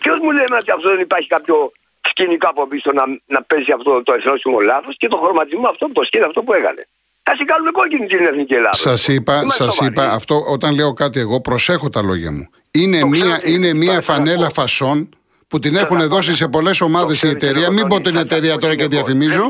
Ποιος 0.00 0.18
μου 0.18 0.30
λέει 0.30 0.46
ότι 0.60 0.70
αυτό 0.70 0.88
δεν 0.88 1.00
υπάρχει 1.00 1.28
κάποιο 1.28 1.72
σκηνικό 2.08 2.48
από 2.48 2.66
πίσω 2.66 2.92
να, 2.92 3.04
να 3.26 3.42
παίζει 3.42 3.72
αυτό 3.72 4.02
το 4.02 4.12
εθνόσημο 4.12 4.60
λάθο 4.60 4.90
και 4.92 5.08
το 5.08 5.16
χρωματισμό 5.16 5.68
αυτό, 5.68 5.88
το 5.92 6.02
σκηνικό 6.02 6.28
αυτό 6.28 6.42
που 6.42 6.52
έκανε. 6.52 6.86
Α 7.22 7.32
την 7.38 7.46
κάνουμε 7.46 7.70
κόκκινη 7.70 8.06
την 8.06 8.26
εθνική 8.26 8.54
Ελλάδα. 8.54 8.76
Σας 8.76 9.08
είπα, 9.08 9.44
σας 9.48 9.78
είπα 9.78 10.12
αυτό 10.12 10.44
όταν 10.48 10.74
λέω 10.74 10.92
κάτι 10.92 11.20
εγώ, 11.20 11.40
προσέχω 11.40 11.88
τα 11.88 12.02
λόγια 12.02 12.32
μου. 12.32 12.48
Είναι 12.70 13.04
μία, 13.04 13.40
είναι 13.44 13.72
μία 13.72 14.00
φανέλα 14.00 14.50
φασών 14.50 15.08
που 15.48 15.58
την 15.58 15.76
έχουν 15.76 16.08
δώσει 16.08 16.36
σε 16.36 16.48
πολλές 16.48 16.80
ομάδες 16.80 17.22
η 17.22 17.28
εταιρεία. 17.28 17.70
Μην 17.70 17.86
πω 17.86 18.00
την 18.00 18.16
εταιρεία 18.16 18.58
τώρα 18.58 18.74
και 18.74 18.86
διαφημίζω. 18.86 19.46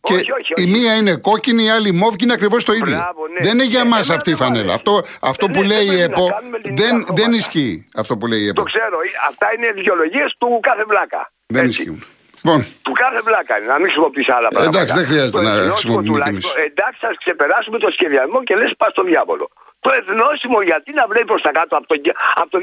Και 0.00 0.14
όχι, 0.14 0.32
όχι, 0.32 0.52
όχι. 0.56 0.68
η 0.68 0.70
μία 0.70 0.94
είναι 0.94 1.16
κόκκινη, 1.16 1.64
η 1.64 1.70
άλλη 1.70 1.92
μόβ 1.92 2.14
και 2.14 2.24
είναι 2.24 2.32
ακριβώς 2.32 2.64
το 2.64 2.72
ίδιο. 2.72 2.96
Μπράβο, 2.96 3.26
ναι. 3.28 3.40
Δεν 3.40 3.52
είναι 3.52 3.64
για 3.64 3.84
μας 3.84 4.10
αυτή 4.10 4.30
η 4.30 4.34
φανέλα. 4.34 4.74
Αυτό, 4.74 5.02
αυτό 5.20 5.46
που 5.46 5.62
λέει 5.62 5.86
η 5.86 6.00
ΕΠΟ 6.00 6.28
δεν, 6.74 7.06
δεν 7.14 7.32
ισχύει. 7.32 7.88
Αυτό 7.94 8.16
που 8.16 8.26
λέει 8.26 8.40
η 8.40 8.46
ΕΠΟ. 8.46 8.62
Το 8.62 8.62
ξέρω. 8.62 8.98
Αυτά 9.28 9.46
είναι 9.56 9.72
δικαιολογίες 9.72 10.34
του 10.38 10.58
κάθε 10.62 10.84
βλάκα. 10.88 11.32
Δεν 11.46 11.64
Έτσι. 11.64 11.80
ισχύουν. 11.80 12.04
Λοιπόν. 12.42 12.66
Του 12.82 12.92
κάθε 13.02 13.20
βλάκα 13.26 13.58
είναι, 13.58 13.66
να 13.66 13.78
μην 13.80 13.86
χρησιμοποιήσει 13.88 14.32
άλλα 14.36 14.48
πράγματα. 14.48 14.78
Εντάξει, 14.78 14.94
δεν 14.98 15.06
χρειάζεται 15.10 15.42
να 15.42 15.52
χρησιμοποιήσουμε 15.52 16.18
Εντάξει, 16.70 16.98
θα 17.00 17.10
ξεπεράσουμε 17.22 17.78
το 17.78 17.90
σχεδιασμό 17.90 18.38
και 18.42 18.54
λες 18.56 18.72
πας 18.76 18.90
στο 18.90 19.02
διάβολο. 19.02 19.46
Το 19.80 19.90
εθνόσημο 19.98 20.58
γιατί 20.62 20.90
να 20.92 21.04
βλέπει 21.10 21.26
προς 21.32 21.42
τα 21.42 21.52
κάτω 21.58 21.76
από 21.76 21.86
το, 21.86 21.94
από 22.34 22.50
το 22.50 22.58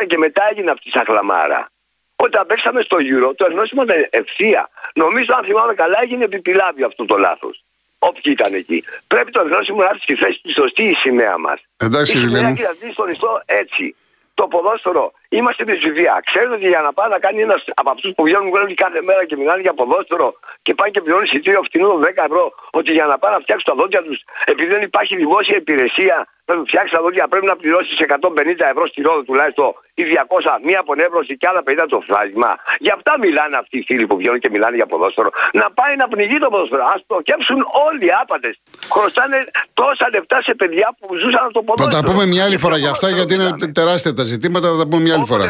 2004 0.00 0.06
και 0.06 0.18
μετά 0.18 0.42
έγινε 0.50 0.70
αυτή 0.70 0.88
η 0.88 0.92
σαχλαμάρα. 0.96 1.70
Όταν 2.16 2.46
παίξαμε 2.46 2.80
στο 2.82 2.96
Euro, 3.00 3.30
το 3.36 3.44
εθνόσημο 3.48 3.82
ήταν 3.82 4.06
ευθεία. 4.10 4.70
Νομίζω, 4.94 5.34
αν 5.38 5.44
θυμάμαι 5.44 5.74
καλά, 5.74 5.98
έγινε 6.02 6.24
επιπυλάβει 6.24 6.82
αυτό 6.84 7.04
το 7.04 7.16
λάθος. 7.16 7.64
Όποιοι 7.98 8.32
ήταν 8.38 8.54
εκεί. 8.54 8.84
Πρέπει 9.06 9.30
το 9.30 9.40
εθνόσημο 9.40 9.78
να 9.78 9.88
έρθει 9.92 10.02
στη 10.02 10.14
θέση 10.14 10.40
τη 10.42 10.52
σωστή 10.52 10.82
η 10.82 10.94
σημαία 10.94 11.38
μας. 11.38 11.60
Εντάξει, 11.76 12.18
η 12.18 12.20
σημαία 12.20 12.52
και 12.52 12.66
στον 12.92 13.08
ιστό 13.08 13.42
έτσι. 13.46 13.94
Το 14.34 14.46
ποδόσφαιρο 14.46 15.12
είμαστε 15.28 15.64
με 15.64 15.74
ψηφία. 15.74 16.22
Ξέρετε 16.24 16.54
ότι 16.54 16.68
για 16.68 16.80
να 16.80 16.92
πάει 16.92 17.08
να 17.08 17.18
κάνει 17.18 17.40
ένας 17.40 17.64
από 17.74 17.90
αυτούς 17.90 18.12
που 18.16 18.22
βγαίνουν 18.24 18.74
κάθε 18.74 19.02
μέρα 19.02 19.24
και 19.24 19.36
μιλάνε 19.36 19.60
για 19.60 19.74
ποδόσφαιρο 19.74 20.34
και 20.62 20.74
πάει 20.74 20.90
και 20.90 21.00
πληρώνει 21.00 21.24
εισιτήριο 21.24 21.62
φτηνού 21.62 22.00
10 22.00 22.24
ευρώ, 22.28 22.52
ότι 22.70 22.92
για 22.92 23.04
να 23.04 23.18
πάει 23.18 23.32
να 23.32 23.38
φτιάξει 23.38 23.64
τα 23.64 23.74
δόντια 23.74 24.02
τους, 24.02 24.18
επειδή 24.44 24.70
δεν 24.74 24.82
υπάρχει 24.82 25.16
δημόσια 25.16 25.56
υπηρεσία, 25.56 26.26
να 26.50 26.56
του 26.58 26.66
φτιάξεις 26.70 26.92
τα 26.96 27.00
δόντια 27.04 27.24
πρέπει 27.32 27.46
να 27.52 27.56
πληρώσεις 27.56 27.94
150 27.98 28.70
ευρώ 28.72 28.84
στη 28.92 29.00
ρόδο 29.06 29.22
τουλάχιστον 29.28 29.68
ή 30.00 30.02
200, 30.02 30.58
μία 30.68 30.78
απονεύρωση 30.84 31.32
και 31.40 31.46
άλλα 31.50 31.62
50 31.66 31.86
το 31.94 31.98
φράγμα. 32.08 32.50
Γι' 32.84 32.92
αυτά 32.98 33.12
μιλάνε 33.24 33.56
αυτοί 33.62 33.76
οι 33.78 33.84
φίλοι 33.88 34.06
που 34.10 34.16
βγαίνουν 34.20 34.38
και 34.44 34.50
μιλάνε 34.54 34.76
για 34.80 34.86
ποδόσφαιρο. 34.92 35.30
Να 35.60 35.66
πάει 35.78 35.94
να 36.02 36.06
πνιγεί 36.12 36.38
το 36.44 36.48
ποδόσφαιρο. 36.52 36.84
Α 36.92 36.94
το 37.06 37.16
κέψουν 37.28 37.58
όλοι 37.88 38.04
οι 38.08 38.12
άπαντε. 38.22 38.50
Χρωστάνε 38.94 39.38
τόσα 39.80 40.06
λεφτά 40.14 40.38
σε 40.46 40.52
παιδιά 40.60 40.88
που 40.98 41.06
ζούσαν 41.22 41.42
από 41.46 41.52
το 41.58 41.62
ποδόσφαιρο. 41.62 41.96
Θα 41.96 42.02
τα 42.02 42.10
πούμε 42.10 42.24
μια 42.32 42.44
άλλη 42.46 42.58
φορά 42.64 42.76
για 42.84 42.90
αυτά 42.90 43.08
γιατί 43.18 43.32
είναι 43.34 43.50
τεράστια 43.80 44.12
τα 44.14 44.24
ζητήματα. 44.32 44.66
Θα 44.72 44.76
τα 44.82 44.86
πούμε 44.88 45.02
μια 45.06 45.14
άλλη 45.14 45.28
φορά. 45.32 45.44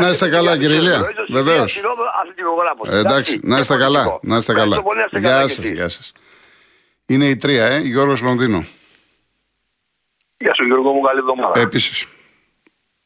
Να 0.00 0.08
είστε 0.08 0.28
καλά, 0.36 0.52
κύριε 0.58 0.76
Ηλία. 0.76 1.00
Βεβαίως. 1.28 1.80
Εντάξει, 3.00 3.40
να 3.42 3.58
είστε 3.58 3.76
καλά. 3.76 4.18
Να 4.22 4.36
είστε 4.36 4.52
καλά. 4.52 4.76
Γεια 5.10 5.48
σας, 5.48 5.64
γεια 5.64 5.88
σας. 5.88 6.12
Είναι 7.06 7.24
η 7.24 7.36
τρία, 7.36 7.64
ε, 7.64 7.78
Γιώργος 7.78 8.20
Λονδίνο. 8.22 8.64
Γεια 10.44 10.54
σου 10.54 10.64
Γιώργο 10.64 10.92
μου, 10.92 11.00
καλή 11.00 11.18
εβδομάδα. 11.18 11.60
Επίσης. 11.60 12.06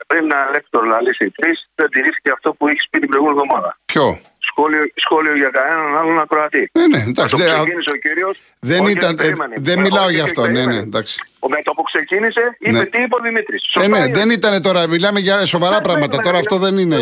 Πριν 0.07 0.27
να 0.27 0.39
λέξει 0.53 0.69
το 0.71 0.81
λαλήσει 0.83 1.31
τρει, 1.31 1.51
δεν 1.75 1.89
τηρήθηκε 1.89 2.31
αυτό 2.31 2.53
που 2.53 2.69
έχει 2.69 2.83
πει 2.91 2.99
την 2.99 3.09
προηγούμενη 3.09 3.39
εβδομάδα. 3.39 3.79
Ποιο; 3.85 4.21
Σχόλιο, 4.39 4.83
σχόλιο 4.95 5.37
για 5.37 5.51
κανέναν 5.57 5.97
άλλον 5.97 6.19
ακροατή. 6.21 6.71
Ναι, 6.79 6.87
ναι, 6.87 7.03
εντάξει. 7.09 7.37
Το 7.37 7.43
ξεκίνησε 7.43 7.91
ο 7.93 7.97
κύριος. 7.97 8.39
Δεν, 8.61 8.87
ήταν, 8.87 9.19
ε, 9.21 9.33
δεν 9.61 9.81
μιλάω 9.81 10.11
γι' 10.11 10.21
αυτό. 10.21 10.47
Ναι, 10.47 10.65
ναι, 10.67 10.77
εντάξει. 10.77 11.21
Με 11.49 11.63
το 11.63 11.73
που 11.73 11.83
ξεκίνησε, 11.83 12.57
είπε 12.59 12.79
ναι. 12.79 12.87
τι 12.87 13.03
είπε 13.03 13.15
ο 13.15 13.23
Δημήτρης. 13.23 13.63
Ε, 13.75 13.87
ναι, 13.87 14.07
δεν 14.09 14.31
ήταν 14.31 14.63
τώρα, 14.63 14.87
μιλάμε 14.87 15.21
για 15.21 15.47
σοβαρά 15.47 15.77
ναι, 15.77 15.83
πράγματα. 15.83 16.17
Τώρα 16.19 16.39
αυτό 16.39 16.57
δεν 16.59 16.79
είναι. 16.79 16.97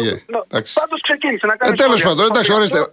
Πάντως 0.75 1.01
ξεκίνησε 1.03 1.47
να 1.47 1.57
κάνει. 1.57 1.73
Ε, 1.73 1.83
Τέλος 1.83 2.03
πάντων, 2.03 2.25
εντάξει, 2.25 2.53
ορίστε. 2.53 2.87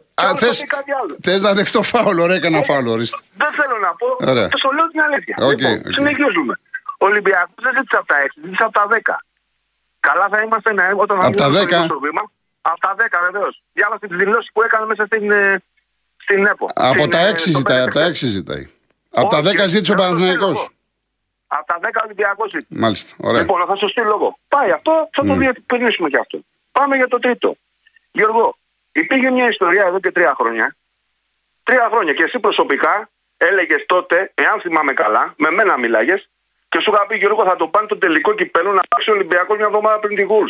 Θε 1.22 1.40
να 1.40 1.54
δεχτώ 1.54 1.82
φάουλο, 1.84 2.24
ωραία, 2.24 2.36
έκανα 2.36 2.62
φάουλο, 2.62 2.92
ορίστε. 2.92 3.18
Δεν 3.38 3.52
θέλω 3.52 3.78
να 3.82 3.92
πω. 4.00 4.08
Θα 4.50 4.58
σου 4.58 4.72
λέω 4.72 4.88
την 4.88 5.02
αλήθεια. 5.02 5.36
Λοιπόν, 5.40 5.94
συνεχίζουμε. 5.94 6.60
Ο 7.02 7.06
Ολυμπιακό 7.06 7.52
δεν 7.66 7.74
ζήτησε 7.78 7.98
από 8.02 8.08
τα 8.08 8.16
6, 8.26 8.28
ζήτησε 8.44 8.64
από 8.64 8.74
τα 8.80 8.88
10. 8.90 9.16
Καλά 10.00 10.28
θα 10.32 10.42
είμαστε 10.42 10.74
να 10.74 10.84
όταν 10.96 11.18
από 11.22 11.38
τα 11.38 11.50
10. 11.50 11.54
Βήμα, 12.02 12.24
από 12.62 12.80
τα 12.80 12.96
10 12.98 13.20
βεβαίως. 13.32 13.64
Διάβασε 13.74 14.08
τις 14.08 14.18
δηλώσεις 14.18 14.50
που 14.54 14.62
έκανε 14.62 14.86
μέσα 14.86 15.06
στην, 15.06 15.32
ε, 15.32 15.64
στην 16.18 16.46
ΕΠΟ. 16.46 16.66
Από 16.74 17.00
στην, 17.00 17.10
τα 17.10 17.20
6 17.30 17.34
ε, 17.34 17.38
ζητάει. 17.38 17.82
Από 17.82 17.94
τα 17.94 18.06
6 18.08 18.14
ζητάει. 18.14 18.70
Από 19.10 19.30
τα 19.30 19.42
10 19.42 19.68
ζήτησε 19.68 19.92
ο 19.92 19.96
Παναθυναϊκό. 19.96 20.50
Από 21.48 21.66
τα 21.66 21.80
10 21.82 22.02
Ολυμπιακός 22.04 22.52
ζήτησε. 22.52 22.80
Μάλιστα. 22.80 23.16
Ωραία. 23.20 23.42
Λοιπόν, 23.42 23.66
θα 23.68 23.76
σου 23.76 23.90
στείλω 23.90 24.08
λόγο. 24.08 24.38
Πάει 24.48 24.72
αυτό, 24.72 25.10
θα 25.12 25.26
το 25.26 25.34
mm. 25.34 25.38
διευκρινίσουμε 25.38 26.10
και 26.10 26.18
αυτό. 26.18 26.40
Πάμε 26.72 26.96
για 26.96 27.08
το 27.08 27.20
τρίτο. 27.20 27.56
Γιώργο, 28.12 28.58
υπήρχε 28.92 29.30
μια 29.30 29.48
ιστορία 29.48 29.86
εδώ 29.86 30.00
και 30.00 30.12
τρία 30.12 30.34
χρόνια. 30.38 30.76
Τρία 31.64 31.88
χρόνια 31.92 32.14
και 32.14 32.24
εσύ 32.24 32.40
προσωπικά 32.40 33.10
έλεγες 33.38 33.86
τότε, 33.86 34.32
εάν 34.36 34.62
θυμάμαι 34.62 34.94
καλά, 34.94 35.34
με 35.38 35.52
μένα 35.52 35.78
μιλάγες, 35.78 36.30
και 36.70 36.80
σου 36.82 36.92
είχα 36.94 37.06
πει 37.08 37.18
Γιώργο 37.18 37.44
θα 37.44 37.56
το 37.56 37.68
πάνε 37.68 37.88
το 37.88 37.98
τελικό 37.98 38.34
κυπέλο 38.34 38.72
να 38.72 38.82
παίξει 38.90 39.10
ο 39.10 39.14
Ολυμπιακός 39.14 39.58
μια 39.58 39.66
εβδομάδα 39.66 40.00
πριν 40.00 40.16
τη 40.16 40.22
Γούλ. 40.22 40.50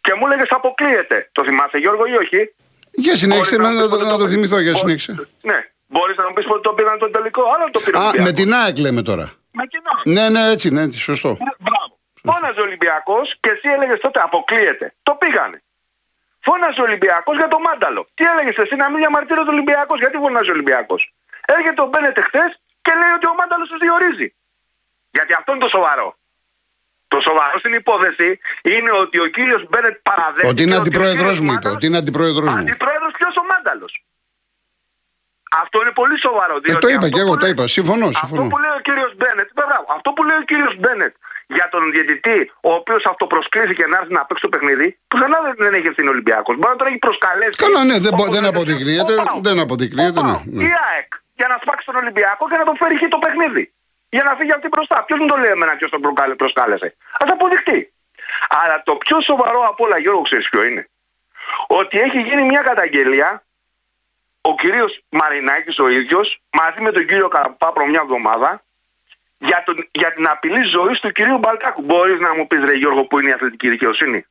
Και 0.00 0.14
μου 0.14 0.26
έλεγες 0.26 0.50
αποκλείεται. 0.50 1.28
Το 1.32 1.44
θυμάσαι 1.44 1.78
Γιώργο 1.78 2.04
ή 2.06 2.14
όχι; 2.22 2.54
Για 2.90 3.16
συνέχισε, 3.16 3.56
να, 3.56 3.70
να, 3.70 3.86
να, 4.10 4.16
το 4.18 4.28
θυμηθώ, 4.28 4.58
για 4.58 4.74
συνέχισε. 4.74 5.28
Ναι. 5.42 5.58
Μπορείς 5.86 6.16
να 6.16 6.26
μου 6.28 6.32
πεις 6.32 6.46
πότε 6.46 6.60
το 6.60 6.72
πήραν 6.72 6.98
το 6.98 7.10
τελικό, 7.10 7.42
αλλά 7.54 7.70
το 7.70 7.80
πήραν. 7.80 8.02
Α, 8.02 8.10
με 8.22 8.32
την 8.32 8.54
ΑΕΚ 8.54 8.78
λέμε 8.78 9.02
τώρα. 9.02 9.26
Με 9.52 9.66
την 9.66 9.82
ΑΕΚ. 9.92 10.06
Ναι, 10.16 10.28
ναι, 10.28 10.50
έτσι, 10.50 10.70
ναι, 10.70 10.82
έτσι, 10.82 10.98
σωστό. 10.98 11.28
Ναι, 11.28 11.54
μπράβο. 11.58 11.98
Φώναζε 12.22 12.60
ο 12.60 12.62
Ολυμπιακός 12.62 13.36
και 13.40 13.50
εσύ 13.50 13.68
έλεγες 13.74 14.00
τότε 14.00 14.20
αποκλείεται. 14.20 14.94
Το 15.02 15.12
πήγανε. 15.20 15.62
Φώναζε 16.40 16.80
ο 16.80 16.84
Ολυμπιακός 16.88 17.36
για 17.36 17.48
το 17.48 17.58
μάνταλο. 17.58 18.08
Τι 18.14 18.24
έλεγες 18.24 18.56
εσύ 18.56 18.74
να 18.76 18.86
μην 18.90 18.98
διαμαρτύρω 18.98 19.42
ο 19.46 19.50
Ολυμπιακός, 19.50 19.98
γιατί 19.98 20.16
φώναζε 20.16 20.50
ο 20.50 20.54
Ολυμπιακός; 20.56 21.00
Έρχεται 21.56 21.80
ο 21.82 21.86
Μπένετ 21.86 22.18
χθε 22.26 22.44
και 22.84 22.92
λέει 23.00 23.12
ότι 23.18 23.26
ο 23.32 23.34
μάνταλος 23.38 23.68
τους 23.68 23.80
διορίζει. 23.84 24.28
Γιατί 25.10 25.32
αυτό 25.38 25.52
είναι 25.52 25.60
το 25.60 25.68
σοβαρό. 25.68 26.16
Το 27.08 27.20
σοβαρό 27.20 27.58
στην 27.58 27.74
υπόθεση 27.74 28.38
είναι 28.62 28.90
ότι 29.02 29.20
ο 29.20 29.26
κύριος 29.26 29.62
Μπένετ 29.68 29.96
παραδέχεται. 30.02 30.48
Ότι 30.48 30.62
είναι 30.62 30.76
αντιπρόεδρος 30.76 31.40
μου, 31.40 31.52
είπε. 31.52 31.68
Ότι 31.68 31.86
είναι 31.86 31.96
αντιπρόεδρος 31.96 32.54
μου. 32.54 32.60
Αντιπρόεδρος 32.60 33.12
ποιο 33.18 33.28
ο 33.42 33.44
Μάνταλος. 33.52 33.92
Αυτό 35.62 35.80
είναι 35.82 35.90
πολύ 36.00 36.16
σοβαρό. 36.20 36.54
Ε, 36.62 36.74
το 36.74 36.88
είπα 36.88 37.08
και 37.08 37.20
εγώ, 37.20 37.36
το 37.36 37.46
είπα. 37.46 37.66
Συμφωνώ, 37.66 38.08
συμφωνώ. 38.12 38.42
Αυτό 38.42 38.54
που 38.54 38.58
λέει 38.62 38.74
ο 38.78 38.82
κύριος 38.88 39.12
Μπένετ, 39.20 39.48
αυτό 39.96 40.10
που 40.12 40.22
λέει 40.28 40.36
ο 40.36 40.46
κύριος 40.50 40.74
Μπένετ 40.82 41.14
για 41.46 41.68
τον 41.72 41.90
διαιτητή, 41.92 42.52
ο 42.60 42.70
οποίος 42.72 43.02
αυτοπροσκλήθηκε 43.12 43.86
να 43.86 43.96
έρθει 44.00 44.12
να 44.12 44.24
παίξει 44.24 44.42
το 44.42 44.48
παιχνίδι, 44.48 44.98
πουθενά 45.08 45.38
δεν 45.56 45.74
έχει 45.74 45.86
ευθύνη 45.86 46.08
Ολυμπιακός. 46.08 46.56
Μπορεί 46.56 46.72
να 46.72 46.78
τον 46.80 46.86
έχει 46.86 46.98
προσκαλέσει. 46.98 47.56
Καλά, 47.64 47.84
ναι, 47.84 47.98
δεν, 47.98 48.12
δεν 48.30 48.44
αποδεικνύεται. 48.46 49.14
Δεν 49.40 49.58
αποδεικνύεται. 49.58 50.20
Ναι, 50.22 50.36
ναι. 50.44 50.62
Η 50.64 50.70
ΑΕΚ 50.88 51.10
για 51.34 51.48
να 51.52 51.56
σπάξει 51.62 51.84
τον 51.86 51.96
Ολυμπιακό 52.02 52.48
και 52.50 52.56
να 52.56 52.64
τον 52.64 52.76
φέρει 52.76 52.94
εκεί 52.94 53.08
το 53.08 53.18
παιχνίδι 53.18 53.72
για 54.08 54.22
να 54.22 54.34
φύγει 54.34 54.52
αυτή 54.52 54.68
μπροστά. 54.68 55.04
Ποιος 55.04 55.18
μου 55.18 55.26
το 55.26 55.36
λέει 55.36 55.50
εμένα 55.50 55.76
ποιος 55.76 55.90
τον 55.90 56.00
προσκάλεσε. 56.36 56.86
Α 57.20 57.24
αποδειχτεί. 57.32 57.92
Αλλά 58.48 58.82
το 58.84 58.94
πιο 58.94 59.20
σοβαρό 59.20 59.60
από 59.68 59.84
όλα, 59.84 59.98
Γιώργο, 59.98 60.22
ξέρεις 60.22 60.48
ποιο 60.48 60.64
είναι; 60.64 60.88
Ότι 61.66 61.98
έχει 61.98 62.20
γίνει 62.20 62.42
μια 62.42 62.62
καταγγελία 62.62 63.42
ο 64.40 64.54
κύριος 64.54 65.04
Μαρινάκης 65.08 65.78
ο 65.78 65.88
ίδιος 65.88 66.42
μαζί 66.52 66.80
με 66.80 66.90
τον 66.92 67.06
κύριο 67.06 67.28
Καραπάπρο 67.28 67.86
μια 67.86 68.00
εβδομάδα 68.02 68.64
για, 69.38 69.62
τον, 69.66 69.88
για 69.90 70.12
την 70.12 70.26
απειλή 70.28 70.62
ζωής 70.62 71.00
του 71.00 71.12
κυρίου 71.12 71.38
Μπαλκάκου. 71.38 71.82
Μπορείς 71.82 72.20
να 72.20 72.34
μου 72.34 72.46
πεις, 72.46 72.60
Ρε 72.64 72.72
Γιώργο, 72.72 73.04
που 73.04 73.18
είναι 73.18 73.28
η 73.28 73.32
αθλητική 73.32 73.68
δικαιοσύνη; 73.68 74.26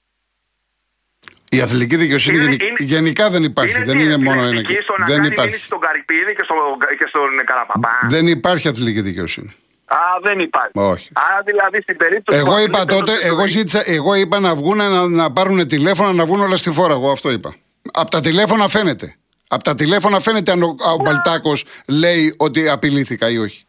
Η 1.50 1.62
αθλητική 1.62 1.96
δικαιοσύνη 1.96 2.38
είναι, 2.38 2.54
είναι, 2.54 2.76
γενικά 2.80 3.30
δεν 3.30 3.44
υπάρχει. 3.44 3.76
Είναι 3.76 3.86
δεν 3.86 4.00
είναι 4.00 4.18
μόνο 4.18 4.42
ένα. 4.42 4.62
Δεν 5.06 5.24
υπάρχει. 5.24 5.58
Στον 5.58 5.80
Καρυπίδη 5.80 6.36
και, 6.36 6.44
στο, 6.44 6.56
και 6.98 7.06
στον 7.08 7.46
Καραπαπά. 7.46 8.00
Δεν 8.10 8.28
υπάρχει 8.28 8.68
αθλητική 8.68 9.02
δικαιοσύνη. 9.02 9.56
Α, 9.88 9.98
δεν 10.22 10.40
υπάρχει. 10.40 10.72
Όχι. 10.74 11.10
Άρα 11.14 11.42
δηλαδή 11.46 11.82
στην 11.82 11.98
περίπτωση. 11.98 12.38
Εγώ 12.38 12.54
που 12.54 12.60
είπα 12.60 12.78
αφήνεται 12.78 12.94
τότε, 13.00 13.12
το 13.20 13.28
εγώ, 13.28 13.40
ζωή- 13.40 13.48
ζήτησα, 13.50 13.82
εγώ 13.86 14.14
είπα 14.14 14.40
να 14.40 14.56
βγουν 14.56 14.78
να, 14.78 15.08
να 15.08 15.32
πάρουν 15.32 15.68
τηλέφωνα 15.68 16.14
να 16.14 16.26
βγουν 16.26 16.42
όλα 16.42 16.58
στη 16.58 16.72
φόρα. 16.72 16.94
Εγώ 16.94 17.12
αυτό 17.12 17.30
είπα. 17.32 17.56
Από 17.94 18.10
τα 18.10 18.22
τηλέφωνα 18.22 18.68
φαίνεται. 18.68 19.16
Από 19.48 19.64
τα 19.64 19.76
τηλέφωνα 19.76 20.20
φαίνεται 20.20 20.52
αν 20.52 20.62
ο, 20.64 20.76
ο 20.94 20.96
Μπαλτάκος 21.04 21.66
λέει 21.88 22.36
ότι 22.38 22.70
απειλήθηκα 22.70 23.30
ή 23.30 23.38
όχι. 23.38 23.66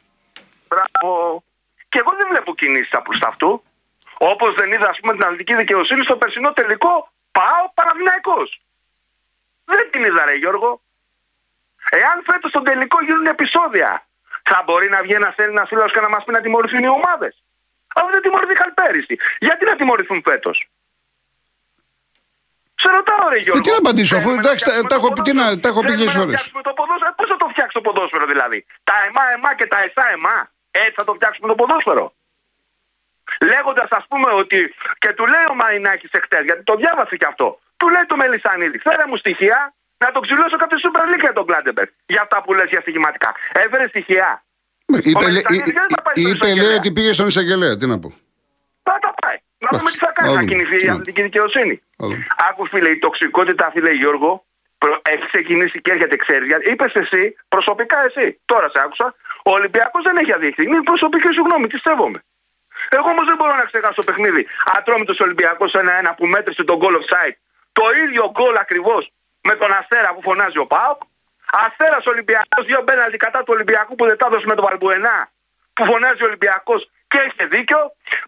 Μπράβο. 0.68 1.42
Και 1.88 1.98
εγώ 1.98 2.10
δεν 2.18 2.26
βλέπω 2.30 2.54
κινήσεις 2.54 2.92
από 2.92 3.10
αυτού. 3.26 3.62
Όπως 4.18 4.54
δεν 4.54 4.72
είδα, 4.72 4.88
ας 4.88 4.98
πούμε, 5.00 5.12
την 5.12 5.22
αθλητική 5.22 5.54
δικαιοσύνη 5.54 6.02
στο 6.04 6.16
περσινό 6.16 6.52
τελικό. 6.52 7.12
Πάω 7.32 7.64
Παναθυναϊκό. 7.74 8.36
Δεν 9.64 9.88
την 9.90 10.04
είδα, 10.04 10.24
ρε 10.24 10.34
Γιώργο. 10.34 10.80
Εάν 11.90 12.22
φέτος 12.24 12.50
στον 12.50 12.64
τελικό 12.64 13.04
γίνουν 13.04 13.26
επεισόδια, 13.26 14.06
θα 14.50 14.62
μπορεί 14.66 14.88
να 14.88 15.02
βγει 15.02 15.14
ένας 15.22 15.34
Έλληνας 15.36 15.68
φίλος 15.68 15.92
και 15.92 16.00
να 16.00 16.08
μας 16.08 16.24
πει 16.24 16.32
να 16.32 16.40
τιμωρηθούν 16.40 16.82
οι 16.82 16.88
ομάδες. 16.88 17.42
Αφού 17.94 18.10
δεν 18.10 18.22
τιμωρηθήκαν 18.22 18.74
πέρυσι. 18.74 19.14
Γιατί 19.38 19.64
να 19.64 19.76
τιμωρηθούν 19.76 20.20
φέτος; 20.24 20.68
Σε 22.82 22.88
ρωτάω, 22.96 23.28
ρε 23.28 23.38
Γιώργο. 23.38 23.58
Ε, 23.58 23.60
τι 23.64 23.70
να 23.70 23.76
απαντήσω, 23.84 24.14
αφού 24.16 24.24
Θέλουμε 24.28 24.42
να 24.42 24.48
εντάξει, 24.48 24.64
τα- 24.64 24.70
φτιάξουμε 24.70 24.88
τα 24.92 24.94
το 24.94 25.00
έχω 25.04 25.12
πει, 25.14 25.20
τι 25.28 25.32
να- 25.32 25.42
ποδόσφαιρο. 25.42 25.60
τα 25.64 25.68
έχω 25.72 25.80
πει 25.80 25.86
Θέλουμε 25.86 25.98
χίλιες 26.00 26.14
να 26.14 26.20
φορές. 26.20 26.34
φτιάξουμε 26.34 26.62
το 26.68 26.72
ποδόσφαιρο. 26.78 27.10
Πώς 27.18 27.26
θα 27.32 27.36
το 27.42 27.46
φτιάξει 27.52 27.74
το 27.78 27.82
ποδόσφαιρο 27.86 28.24
δηλαδή; 28.32 28.58
Τα 28.88 28.96
εμά 29.08 29.24
εμά 29.36 29.50
και 29.58 29.66
τα 29.72 29.78
εσά 29.86 30.04
εμά. 30.18 30.36
Έτσι 30.84 30.94
θα 31.00 31.04
το 31.08 31.12
φτιάξουμε 31.18 31.46
το 31.52 31.56
ποδόσφαιρο. 31.60 32.06
Λέγοντας, 33.50 33.88
ας 33.98 34.04
πούμε, 34.10 34.28
ότι. 34.42 34.58
Και 35.02 35.10
του 35.16 35.24
λέει 35.32 35.46
ο 35.50 35.54
Μαρινάκης 35.62 36.10
εχθές, 36.18 36.42
γιατί 36.48 36.62
το 36.70 36.74
διάβασε 36.82 37.14
και 37.20 37.28
αυτό. 37.32 37.48
Του 37.76 37.86
λέει 37.94 38.04
το 38.12 38.16
Μελισανίδη, 38.16 38.78
φέρε 38.78 39.04
μου 39.08 39.16
στοιχεία 39.16 39.58
να 40.04 40.10
το 40.10 40.20
ξυλώσω 40.20 40.56
κάποια 40.56 40.78
Super 40.84 41.04
League 41.14 41.20
για 41.26 41.32
τον 41.32 41.46
Κλάντεμπερ. 41.46 41.86
Για 42.06 42.22
αυτά 42.22 42.42
που 42.42 42.54
λες 42.54 42.66
για 42.68 42.80
στοιχηματικά. 42.80 43.34
Έφερε 43.52 43.88
στοιχεία. 43.88 44.44
Είπε, 44.86 45.00
λέει- 45.02 45.22
Μελισσανίδης 45.24 45.72
δεν 45.80 45.86
θα 45.94 46.02
πάει 46.02 46.14
στο 46.16 46.28
είπε 46.28 46.44
λέει 46.44 46.52
εισαγγελέα. 46.52 46.76
ότι 46.76 46.92
πήγε 46.92 47.12
στον 47.12 47.26
εισαγγελέα. 47.26 47.76
Τι 47.76 47.86
να 47.86 47.98
πω. 47.98 48.08
Θα 48.82 48.98
τα 49.04 49.14
πάει. 49.20 49.36
Να 49.64 49.78
δούμε 49.78 49.90
τι 49.90 49.98
θα 49.98 50.10
κάνει, 50.16 50.28
να 50.28 50.34
να 50.34 50.40
δούμε. 50.40 50.50
κινηθεί 50.52 50.76
η 50.82 50.84
Ναι. 50.84 50.90
αθλητική 50.92 51.22
δικαιοσύνη. 51.22 51.74
Θα 51.96 52.06
δούμε. 52.06 52.26
Άκου 52.48 52.66
φίλε, 52.66 52.88
η 52.88 52.98
τοξικότητα, 52.98 53.70
φίλε 53.74 53.90
Γιώργο, 53.90 54.44
προ- 54.78 55.00
έχει 55.12 55.26
ξεκινήσει 55.32 55.80
και 55.80 55.90
έρχεται, 55.92 56.16
ξέρεις. 56.16 56.48
Είπες 56.70 56.92
εσύ, 56.94 57.36
προσωπικά 57.48 57.98
εσύ, 58.08 58.40
τώρα 58.44 58.68
σε 58.68 58.78
άκουσα, 58.84 59.14
ο 59.44 59.50
Ολυμπιακός 59.50 60.02
δεν 60.02 60.16
έχει 60.16 60.32
αδείχθει. 60.32 60.62
Είναι 60.62 60.76
η 60.76 60.82
προσωπική 60.90 61.28
σου 61.34 61.42
γνώμη, 61.46 61.66
τι 61.66 61.78
σέβομαι. 61.78 62.18
Εγώ 62.88 63.08
όμως 63.14 63.24
δεν 63.24 63.36
μπορώ 63.36 63.54
να 63.54 63.64
ξεχάσω 63.64 63.94
το 63.94 64.02
παιχνίδι. 64.02 64.46
Ατρόμητο 64.76 65.14
Ολυμπιακός 65.24 65.74
1-1 65.74 66.14
που 66.16 66.26
μέτρησε 66.26 66.64
τον 66.64 66.78
goal 66.82 66.94
offside. 67.00 67.36
Το 67.72 67.84
ίδιο 68.04 68.30
γκολ 68.30 68.56
ακριβώς 68.56 69.12
με 69.50 69.54
τον 69.60 69.70
Αστέρα 69.78 70.08
που 70.14 70.22
φωνάζει 70.28 70.58
ο 70.64 70.66
Πάοκ. 70.72 71.00
Αστέρας 71.64 72.04
Ολυμπιακός, 72.12 72.62
δύο 72.70 72.80
μπέναλτι 72.84 73.16
κατά 73.24 73.38
του 73.44 73.52
Ολυμπιακού 73.56 73.92
που 73.98 74.04
δεν 74.10 74.16
τα 74.20 74.26
έδωσε 74.28 74.46
με 74.50 74.54
τον 74.58 74.64
Βαλμπουενά 74.66 75.18
που 75.76 75.82
φωνάζει 75.90 76.22
ο 76.24 76.26
Ολυμπιακός 76.30 76.80
και 77.10 77.18
έχει 77.26 77.44
δίκιο. 77.54 77.80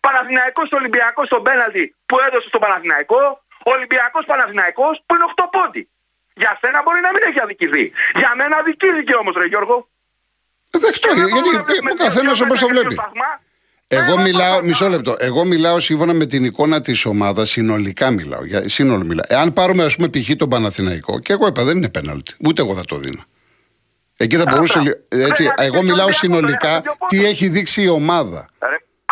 Παναθηναϊκός 0.07 0.69
Ολυμπιακός 0.81 1.27
στον 1.31 1.43
πέναλτι 1.47 1.85
που 2.09 2.17
έδωσε 2.27 2.49
στον 2.53 2.61
Παναθηναϊκό. 2.65 3.23
Ολυμπιακός 3.75 4.25
Παναθηναϊκός 4.31 4.95
που 5.07 5.15
είναι 5.15 5.25
8 5.37 5.45
πόντι. 5.55 5.83
Για 6.43 6.53
σένα 6.61 6.79
μπορεί 6.85 7.01
να 7.07 7.11
μην 7.15 7.23
έχει 7.29 7.41
αδικηθεί. 7.47 7.85
Για 8.21 8.31
μένα 8.39 8.57
αδικήθηκε 8.57 9.15
όμως, 9.15 9.35
Ρε 9.41 9.45
Γιώργο. 9.53 9.77
Ε, 10.75 10.79
Δεχτώ, 10.85 11.09
Και 11.09 11.15
δεν 11.15 11.27
γιατί 11.27 11.33
μπορούμε 11.33 11.59
να 11.59 11.65
βλέπουμε 11.65 11.91
ο 11.91 11.95
καθένας 12.05 12.37
δύο 12.39 12.45
όπως 12.47 12.59
το 12.61 12.67
μέτρα 12.69 12.83
και 12.83 12.89
βλέπει. 12.89 12.95
δύο 12.95 13.03
σταθμά. 13.03 13.31
Εγώ 13.93 14.13
Ένα 14.13 14.23
μιλάω, 14.23 14.51
σταθμά. 14.53 14.67
μισό 14.67 14.89
λεπτό. 14.89 15.17
Εγώ 15.19 15.45
μιλάω 15.45 15.81
σύμφωνα 15.81 16.13
με 16.13 16.27
την 16.27 16.45
εικόνα 16.45 16.81
της 16.81 17.05
ομάδας, 17.05 17.51
συνολικά 17.51 18.11
μιλάω. 18.11 18.45
Για, 18.45 18.69
σύνολο 18.69 19.05
μιλάω. 19.05 19.25
Εάν 19.29 19.53
πάρουμε, 19.53 19.85
ας 19.85 19.97
πούμε, 19.97 20.09
π.χ. 20.09 20.31
τον 20.37 20.49
Παναθηναϊκό, 20.49 21.19
και 21.19 21.33
εγώ 21.33 21.47
είπα 21.47 21.65
δεν 21.65 21.77
είναι 21.77 21.89
πέναλτι. 21.89 22.35
Ούτε 22.47 22.63
εγώ 22.63 22.75
θα 22.75 22.83
το 22.85 22.97
δίνω. 22.97 23.25
Εκεί 24.17 24.37
θα 24.37 24.45
μπορούσε. 24.51 24.79
Άρα, 24.79 24.89
λι- 24.89 25.23
Έτσι, 25.29 25.43
δεν 25.43 25.53
εγώ 25.59 25.77
έχει 25.77 25.85
μιλάω 25.85 26.07
δίκιο, 26.07 26.29
δεν 26.29 26.39
συνολικά 26.39 26.69
έχει 26.69 26.77
δίκιο 26.79 26.93
τι 27.09 27.17
πόντο. 27.17 27.29
έχει 27.29 27.49
δείξει 27.49 27.83
η 27.83 27.89
ομάδα. 27.89 28.49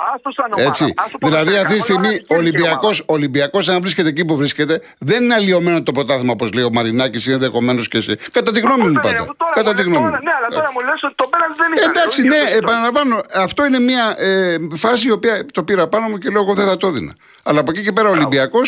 Ρε, 0.00 0.12
άστο 0.14 0.30
σαν 0.32 0.50
ομάδα, 0.52 0.68
Έτσι. 0.68 0.84
άστο 0.96 1.18
Δηλαδή, 1.18 1.44
ποδοσφαιρικά, 1.44 1.60
αυτή 1.60 1.72
τη 1.74 1.80
όλα 1.80 1.82
στιγμή 1.82 2.06
αδικήθηκε 2.08 2.32
ο 2.34 2.36
η 2.36 2.38
Ολυμπιακό, 2.38 2.86
ομάδα. 2.86 3.02
Ολυμπιακός, 3.06 3.68
αν 3.68 3.80
βρίσκεται 3.80 4.08
εκεί 4.08 4.24
που 4.24 4.36
βρίσκεται, 4.36 4.80
δεν 4.98 5.22
είναι 5.22 5.34
αλλοιωμένο 5.34 5.82
το 5.82 5.92
πρωτάθλημα 5.92 6.32
όπως 6.32 6.52
λέει 6.52 6.64
ο 6.64 6.70
Μαρινάκης 6.72 7.26
ή 7.26 7.32
ενδεχομένως 7.32 7.88
και 7.88 7.98
εσύ. 7.98 8.14
Κατά 8.32 8.50
τη 8.52 8.60
γνώμη 8.60 8.82
μου 8.82 8.86
Αυτό 8.88 9.00
πάντα. 9.00 9.08
είναι, 9.16 9.26
τώρα 9.36 9.52
Κατά 9.54 9.70
μου 9.70 9.76
τη 9.76 9.82
λες 9.82 9.86
γνώμη 9.90 10.04
τώρα, 10.04 10.16
μου. 10.18 10.22
Ναι, 10.28 10.32
αλλά 10.38 10.48
τώρα 10.56 10.70
μου 10.74 10.80
λες 10.88 11.02
ότι 11.02 11.14
το 11.14 11.26
πέναλτι 11.32 11.54
δεν 11.62 11.70
Ε, 11.72 11.74
ήταν. 11.80 11.90
εντάξει, 11.90 12.20
Το 12.20 12.26
ίδιο 12.26 12.32
ναι, 12.32 12.38
το 12.38 12.44
ιστορικό. 12.48 12.70
επαναλαμβάνω. 12.70 13.16
Αυτό 13.46 13.60
είναι 13.66 13.80
μια 13.90 14.04
ε, 14.18 14.56
φάση 14.84 15.06
η 15.08 15.10
οποία 15.10 15.34
το 15.56 15.62
πήρα 15.68 15.84
πάνω 15.88 16.06
μου 16.08 16.18
και 16.18 16.28
λέω 16.30 16.42
εγώ 16.42 16.54
δεν 16.54 16.66
θα 16.66 16.76
το 16.76 16.86
έδινα. 16.86 17.12
Αλλά 17.42 17.60
από 17.60 17.70
εκεί 17.70 17.82
και 17.82 17.92
πέρα 17.92 18.08
ο 18.08 18.10
Ολυμπιακός, 18.18 18.66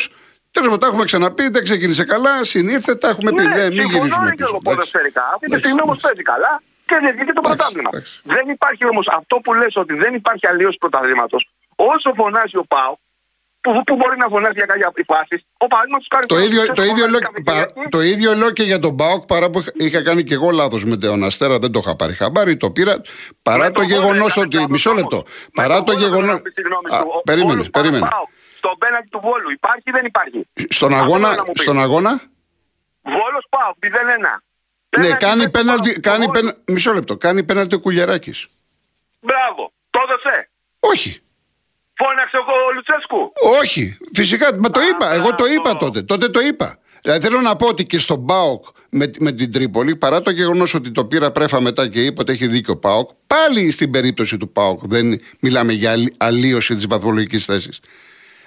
τέλος 0.51 0.69
πάντων, 0.69 0.81
τα 0.83 0.87
έχουμε 0.87 1.05
ξαναπεί, 1.05 1.49
δεν 1.49 1.63
ξεκίνησε 1.69 2.05
καλά, 2.05 2.45
συνήρθε, 2.45 2.95
τα 2.95 3.09
έχουμε 3.09 3.31
πει. 3.33 3.43
Ναι, 3.43 3.55
δεν, 3.55 3.67
μην 3.73 3.81
συμφωνώ, 3.81 3.97
γυρίσουμε 4.05 4.25
ρε, 4.25 4.31
πίσω. 4.31 4.37
Γιώργο, 4.49 4.59
εντάξει. 4.63 4.77
ποδοσφαιρικά. 4.77 5.23
Αυτή 5.35 5.39
τη 5.39 5.45
Εντάξει, 5.47 5.65
στιγμή 5.65 5.81
όμως 5.87 5.97
εντάξει. 5.99 6.07
παίζει 6.07 6.23
καλά 6.33 6.53
και 6.91 6.97
διεκδικεί 7.05 7.33
το 7.33 7.41
Εντάξει, 7.45 7.57
πρωτάθλημα. 7.57 7.91
εντάξει. 7.93 8.13
Δεν 8.35 8.45
υπάρχει 8.57 8.85
όμως 8.93 9.07
αυτό 9.19 9.35
που 9.45 9.51
λες 9.61 9.73
ότι 9.83 9.95
δεν 10.03 10.13
υπάρχει 10.21 10.45
αλλίωση 10.53 10.79
πρωταθλήματος. 10.85 11.43
Όσο 11.93 12.09
φωνάζει 12.21 12.57
ο 12.57 12.65
Πάο, 12.75 12.93
που, 13.63 13.71
που 13.87 13.95
μπορεί 13.99 14.17
να 14.25 14.29
φωνάζει 14.35 14.57
για 14.63 14.67
κάποια 14.73 14.91
φάση, 15.13 15.37
ο 15.65 15.67
παραδείγματο 15.73 16.05
χάρη. 16.15 16.27
Το 16.27 16.35
που 16.35 16.41
ίδιο, 16.47 16.61
ξέρεις, 16.63 16.79
το, 16.81 16.83
ίδιο 16.91 17.05
φωνάζει 17.07 17.11
λέω, 17.13 17.21
κάθε 17.27 17.41
πα- 17.49 17.53
Κυριακή, 17.53 17.89
το 17.97 18.01
ίδιο 18.13 18.31
λέω 18.41 18.51
και 18.59 18.63
για 18.71 18.79
τον 18.85 18.93
Μπάουκ 18.99 19.23
παρά 19.33 19.47
που 19.51 19.59
είχα- 19.59 19.73
είχα 19.87 20.01
κάνει 20.09 20.23
και 20.29 20.35
εγώ 20.39 20.51
λάθος 20.51 20.83
με 20.91 20.97
τον 20.97 21.25
Αστέρα, 21.29 21.59
δεν 21.59 21.71
το 21.73 21.79
είχα 21.85 21.97
πάρει 21.97 22.15
χαμπάρι, 22.21 22.57
το 22.57 22.71
πήρα. 22.71 22.95
Παρά 23.43 23.65
με 23.65 23.71
το 23.71 23.79
τον 23.81 23.85
γεγονός 23.93 24.33
Βόλο 24.35 24.47
ότι. 24.47 24.57
έκανε 24.57 24.73
Μισό 24.75 24.91
λάθος 24.91 25.03
λεπτό. 25.03 25.17
όμως. 25.17 25.31
Με 25.45 25.63
Παρά 25.63 25.75
τον 25.77 25.85
το 25.85 25.93
Βόλο 25.93 26.05
γεγονό. 26.07 26.27
θέλω 26.27 26.37
να 26.39 26.41
πει 26.47 26.51
τη 26.51 26.63
γνώμη 26.69 26.89
σου. 26.97 27.07
Ο- 27.19 27.23
Περίμενε, 27.31 27.53
όλους 27.53 27.69
πάνω 27.71 27.85
περίμενε. 27.87 28.11
πάω. 28.15 28.25
Στον 28.61 28.75
πέναλτι 28.83 29.09
του 29.15 29.21
Βόλου 29.27 29.49
υπάρχει 29.59 29.83
ή 29.91 29.93
δεν 29.97 30.05
υπάρχει; 30.13 30.39
Στον 30.79 30.93
Αυτό 30.93 31.03
αγώνα, 31.05 31.29
θέλω 31.29 31.41
να 31.41 31.45
μου 31.47 31.53
πεις. 31.53 31.63
στον 31.63 31.79
αγώνα; 31.87 32.13
Βόλος 33.03 33.45
πάω, 33.55 33.71
0-1. 33.85 34.33
Ναι, 34.99 35.03
Πέναλτι 35.03 35.25
κάνει 35.25 35.41
δεν 35.41 35.51
πέναλτι. 35.51 35.89
πάω. 36.01 36.01
Κάνει 36.13 36.25
Βόλος. 36.25 36.41
πένα- 36.41 36.57
μισό 36.65 36.93
λεπτό. 36.93 37.17
Κάνει 37.17 37.43
πέναλτι 37.43 37.75
ο 37.75 37.81
Κουλιαράκης. 37.81 38.47
Μπράβο, 39.21 39.73
το 39.91 39.99
έδωσε. 40.09 40.51
Όχι. 40.81 41.21
Φώναξε 41.95 42.37
ο 42.37 42.41
ο 42.69 42.73
Λουτσέσκου. 42.75 43.33
Όχι, 43.63 43.99
φυσικά, 44.15 44.57
μα 44.57 44.71
το 44.71 44.81
είπα. 44.81 45.13
Εγώ 45.13 45.35
το 45.35 45.47
είπα 45.47 45.77
τότε. 45.77 46.03
Τότε 46.03 46.29
το 46.29 46.41
είπα. 46.41 46.79
Δηλαδή 47.03 47.21
θέλω 47.27 47.41
να 47.41 47.57
πω 47.57 47.67
ότι 47.67 47.85
και 47.85 47.99
στον 47.99 48.27
Πάοκ 48.27 48.65
με, 48.91 49.11
με 49.19 49.33
την 49.33 49.53
Τρίπολη, 49.53 49.97
παρά 49.97 50.21
το 50.23 50.31
γεγονός 50.31 50.75
ότι 50.75 50.91
το 50.91 51.05
πήρα 51.05 51.31
πρέφα 51.31 51.61
μετά 51.61 51.89
και 51.89 52.05
είπε 52.05 52.21
ότι 52.21 52.33
έχει 52.33 52.47
δίκιο 52.47 52.73
ο 52.73 52.77
Πάοκ, 52.77 53.11
πάλι 53.27 53.71
στην 53.71 53.91
περίπτωση 53.91 54.37
του 54.37 54.53
Πάοκ 54.53 54.81
δεν 54.87 55.21
μιλάμε 55.41 55.73
για 55.73 55.91
αλλη- 55.91 56.15
αλλίωση 56.17 56.75
της 56.75 56.87
βαθμολογικής 56.87 57.45
θέσης. 57.45 57.81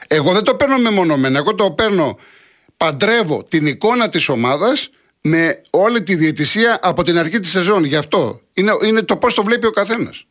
Εγώ 0.08 0.32
δεν 0.34 0.44
το 0.44 0.56
παίρνω 0.56 0.78
μεμονωμένα. 0.78 1.38
Εγώ 1.38 1.56
το 1.56 1.72
παίρνω, 1.72 2.18
παντρεύω 2.78 3.44
την 3.44 3.66
εικόνα 3.68 4.10
της 4.10 4.30
ομάδας 4.30 4.90
με 5.24 5.62
όλη 5.70 6.04
τη 6.04 6.16
διαιτησία 6.16 6.80
από 6.82 7.04
την 7.04 7.18
αρχή 7.18 7.40
της 7.40 7.50
σεζόν. 7.52 7.84
Γι' 7.84 7.96
αυτό. 7.96 8.42
Είναι, 8.54 8.72
είναι 8.86 9.02
το 9.02 9.18
πώς 9.18 9.34
το 9.34 9.44
βλέπει 9.44 9.66
ο 9.66 9.72
καθένας. 9.72 10.26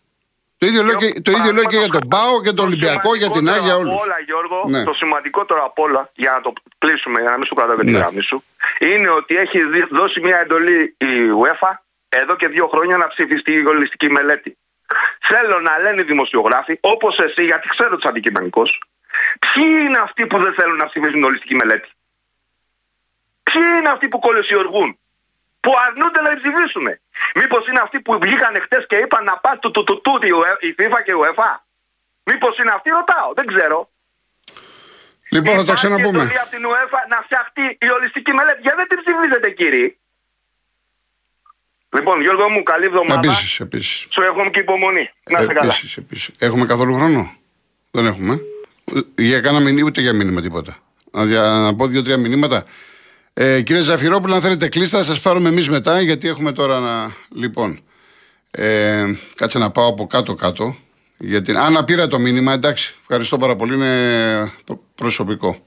Το 0.58 0.66
ίδιο 0.68 0.82
λέω 0.82 0.94
και, 0.96 1.20
το 1.20 1.30
ίδιο 1.30 1.52
λέω 1.52 1.64
και 1.64 1.76
για 1.76 1.88
τον 1.88 2.08
Πάο, 2.08 2.40
για 2.42 2.54
τον 2.54 2.66
Ολυμπιακό, 2.66 3.14
για 3.14 3.30
την 3.30 3.48
Άγια, 3.50 3.76
όλους. 3.76 4.02
όλα, 4.02 4.16
Γιώργο, 4.26 4.64
Ναι. 4.68 4.84
το 4.84 4.92
σημαντικότερο 4.94 5.64
απ' 5.64 5.78
όλα, 5.78 6.10
για 6.14 6.30
να 6.30 6.40
το 6.40 6.52
κλείσουμε, 6.78 7.20
για 7.20 7.30
να 7.30 7.36
μην 7.36 7.46
σου 7.46 7.54
κρατάω 7.54 7.76
και 7.76 7.84
τη 7.84 7.90
Ναι. 7.90 7.98
γραμμή 7.98 8.20
σου, 8.22 8.44
είναι 8.78 9.10
ότι 9.10 9.36
έχει 9.36 9.64
δι- 9.64 9.88
δώσει 9.90 10.20
μια 10.20 10.38
εντολή 10.40 10.94
η 10.98 11.06
UEFA 11.42 11.70
εδώ 12.08 12.36
και 12.36 12.48
δύο 12.48 12.66
χρόνια 12.66 12.96
να 12.96 13.08
ψηφιστεί 13.08 13.52
η 13.52 13.66
ολιστική 13.66 14.10
μελέτη. 14.10 14.56
Θέλω 15.20 15.60
να 15.60 15.78
λένε 15.78 16.00
οι 16.00 16.04
δημοσιογράφοι, 16.04 16.78
όπως 16.80 17.18
εσύ, 17.18 17.44
γιατί 17.44 17.68
ξέρω 17.68 17.96
του 17.96 18.08
αντικειμενικού, 18.08 18.62
ποιοι 19.42 19.64
είναι 19.86 19.98
αυτοί 19.98 20.26
που 20.26 20.38
δεν 20.38 20.52
θέλουν 20.54 20.76
να 20.76 20.86
ψηφίσουν 20.86 21.14
την 21.14 21.24
ολιστική 21.24 21.54
μελέτη; 21.54 21.88
Ποιοι 23.52 23.62
είναι 23.78 23.88
αυτοί 23.94 24.08
που 24.08 24.18
κολεσιοργούν, 24.18 24.90
που 25.60 25.72
αρνούνται 25.86 26.20
να 26.20 26.28
την 26.30 26.38
ψηφίσουν. 26.42 26.86
Μήπως 27.34 27.62
είναι 27.68 27.80
αυτοί 27.86 28.00
που 28.00 28.18
βγήκαν 28.22 28.54
χτες 28.64 28.82
και 28.88 28.96
είπαν 28.96 29.24
να 29.24 29.34
πας 29.44 29.56
του 29.62 29.70
του 29.70 29.84
του 29.84 30.00
του 30.04 30.12
η 30.22 30.32
ΟΕ- 30.32 30.60
η 30.68 30.74
FIFA 30.78 30.98
και 31.04 31.10
η 31.16 31.18
UEFA; 31.22 31.50
Μήπως 32.24 32.58
είναι 32.58 32.70
αυτοί, 32.76 32.90
ρωτάω, 32.90 33.28
δεν 33.38 33.46
ξέρω. 33.52 33.78
Λοιπόν, 35.34 35.52
θα 35.54 35.56
το 35.56 35.62
Υπάρχει 35.62 35.74
ξαναπούμε. 35.74 36.18
εντολή 36.22 36.38
από 36.44 36.50
την 36.56 36.62
UEFA 36.70 37.00
να 37.08 37.18
φτιαχτεί 37.26 37.64
η 37.86 37.88
ολιστική 37.96 38.32
μελέτη. 38.32 38.60
Γιατί 38.62 38.76
δεν 38.76 38.88
την 38.88 38.98
ψηφίζετε, 39.02 39.50
κύριε. 39.50 39.96
Λοιπόν, 41.96 42.20
Γιώργο 42.20 42.48
μου, 42.48 42.62
καλή 42.62 42.84
εβδομάδα. 42.84 43.20
Επίσης, 43.24 43.60
επίσης. 43.60 44.06
Σου 44.10 44.22
εύχομαι 44.22 44.50
και 44.50 44.60
υπομονή. 44.60 45.10
Να 45.30 45.38
είστε 45.40 45.52
καλά. 45.52 45.66
Επίσης, 45.72 45.96
επίσης. 45.96 46.30
Έχουμε 46.38 46.66
καθόλου 46.66 46.94
χρόνο; 46.94 47.36
Δεν 47.90 48.06
έχουμε. 48.06 48.40
Για 49.18 49.40
κάνα 49.40 49.60
μηνύμα, 49.60 49.86
ούτε 49.86 50.00
για 50.00 50.12
μήνυμα 50.12 50.40
τίποτα. 50.40 50.76
Να, 51.10 51.24
δια, 51.24 51.40
να 51.42 51.74
πω 51.76 51.86
δύο-τρία 51.86 52.16
μηνύματα. 52.18 52.62
Ε, 53.34 53.60
κύριε 53.62 53.82
Ζαφυρόπουλο, 53.82 54.34
αν 54.34 54.40
θέλετε 54.40 54.68
κλείστα, 54.68 54.98
θα 54.98 55.04
σας 55.04 55.20
πάρουμε 55.20 55.48
εμείς 55.48 55.68
μετά, 55.68 56.00
γιατί 56.00 56.28
έχουμε 56.28 56.52
τώρα 56.52 56.80
να. 56.80 57.14
Λοιπόν. 57.34 57.80
Ε, 58.50 59.04
κάτσε 59.34 59.58
να 59.58 59.70
πάω 59.70 59.86
από 59.88 60.06
κάτω-κάτω. 60.06 60.76
Γιατί, 61.18 61.56
αν 61.56 61.72
να 61.72 61.84
πήρα 61.84 62.06
το 62.06 62.18
μήνυμα, 62.18 62.52
εντάξει. 62.52 62.94
Ευχαριστώ 63.00 63.38
πάρα 63.38 63.56
πολύ. 63.56 63.74
Είναι 63.74 64.52
προ- 64.64 64.80
προσωπικό. 64.94 65.58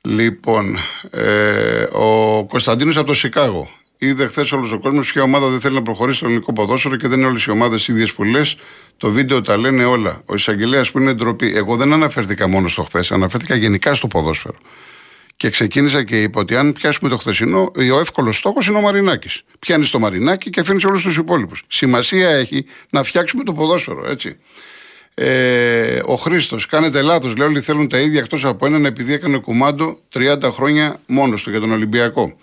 Λοιπόν, 0.00 0.78
ε, 1.10 1.82
ο 1.92 2.44
Κωνσταντίνος 2.48 2.96
από 2.96 3.06
το 3.06 3.14
Σικάγο. 3.14 3.68
Είδε 3.98 4.26
χθες 4.26 4.52
όλος 4.52 4.72
ο 4.72 4.78
κόσμος 4.78 5.12
ποια 5.12 5.22
ομάδα 5.22 5.48
δεν 5.48 5.60
θέλει 5.60 5.74
να 5.74 5.82
προχωρήσει 5.82 6.16
στο 6.16 6.26
ελληνικό 6.26 6.52
ποδόσφαιρο 6.52 6.96
και 6.96 7.08
δεν 7.08 7.18
είναι 7.18 7.28
όλες 7.28 7.44
οι 7.44 7.50
ομάδες 7.50 7.88
ίδιες 7.88 8.12
που 8.12 8.24
λες. 8.24 8.56
Το 8.96 9.10
βίντεο 9.10 9.40
τα 9.40 9.56
λένε 9.56 9.84
όλα. 9.84 10.20
Ο 10.26 10.34
εισαγγελέας 10.34 10.90
που 10.90 10.98
είναι 10.98 11.12
ντροπή. 11.14 11.52
Εγώ 11.56 11.76
δεν 11.76 11.92
αναφέρθηκα 11.92 12.48
μόνο 12.48 12.68
στο 12.68 12.82
χθες, 12.82 13.12
αναφέρθηκα 13.12 13.54
γενικά 13.54 13.94
στο 13.94 14.06
ποδόσφαιρο. 14.06 14.56
Και 15.36 15.50
ξεκίνησα 15.50 16.04
και 16.04 16.22
είπα 16.22 16.40
ότι 16.40 16.56
αν 16.56 16.72
πιάσουμε 16.72 17.10
το 17.10 17.18
χθεσινό, 17.18 17.72
ο 17.92 17.98
εύκολος 17.98 18.36
στόχος 18.36 18.66
είναι 18.66 18.78
ο 18.78 18.80
Μαρινάκης. 18.80 19.42
Πιάνεις 19.58 19.90
το 19.90 19.98
Μαρινάκη 19.98 20.50
και 20.50 20.60
αφήνεις 20.60 20.84
όλους 20.84 21.02
τους 21.02 21.16
υπόλοιπους. 21.16 21.62
Σημασία 21.66 22.30
έχει 22.30 22.64
να 22.90 23.02
φτιάξουμε 23.02 23.44
το 23.44 23.52
ποδόσφαιρο, 23.52 24.06
έτσι. 24.10 24.36
Ε, 25.14 26.00
ο 26.04 26.14
Χρήστος, 26.14 26.66
κάνετε 26.66 27.02
λάθος. 27.02 27.36
Λέει 27.36 27.48
όλοι 27.48 27.60
θέλουν 27.60 27.88
τα 27.88 27.98
ίδια 27.98 28.20
εκτός 28.20 28.44
από 28.44 28.66
έναν 28.66 28.84
επειδή 28.84 29.12
έκανε 29.12 29.38
κουμάντο 29.38 29.98
30 30.12 30.50
χρόνια 30.50 31.00
μόνος 31.06 31.42
του 31.42 31.50
για 31.50 31.60
τον 31.60 31.72
Ολυμπιακό. 31.72 32.36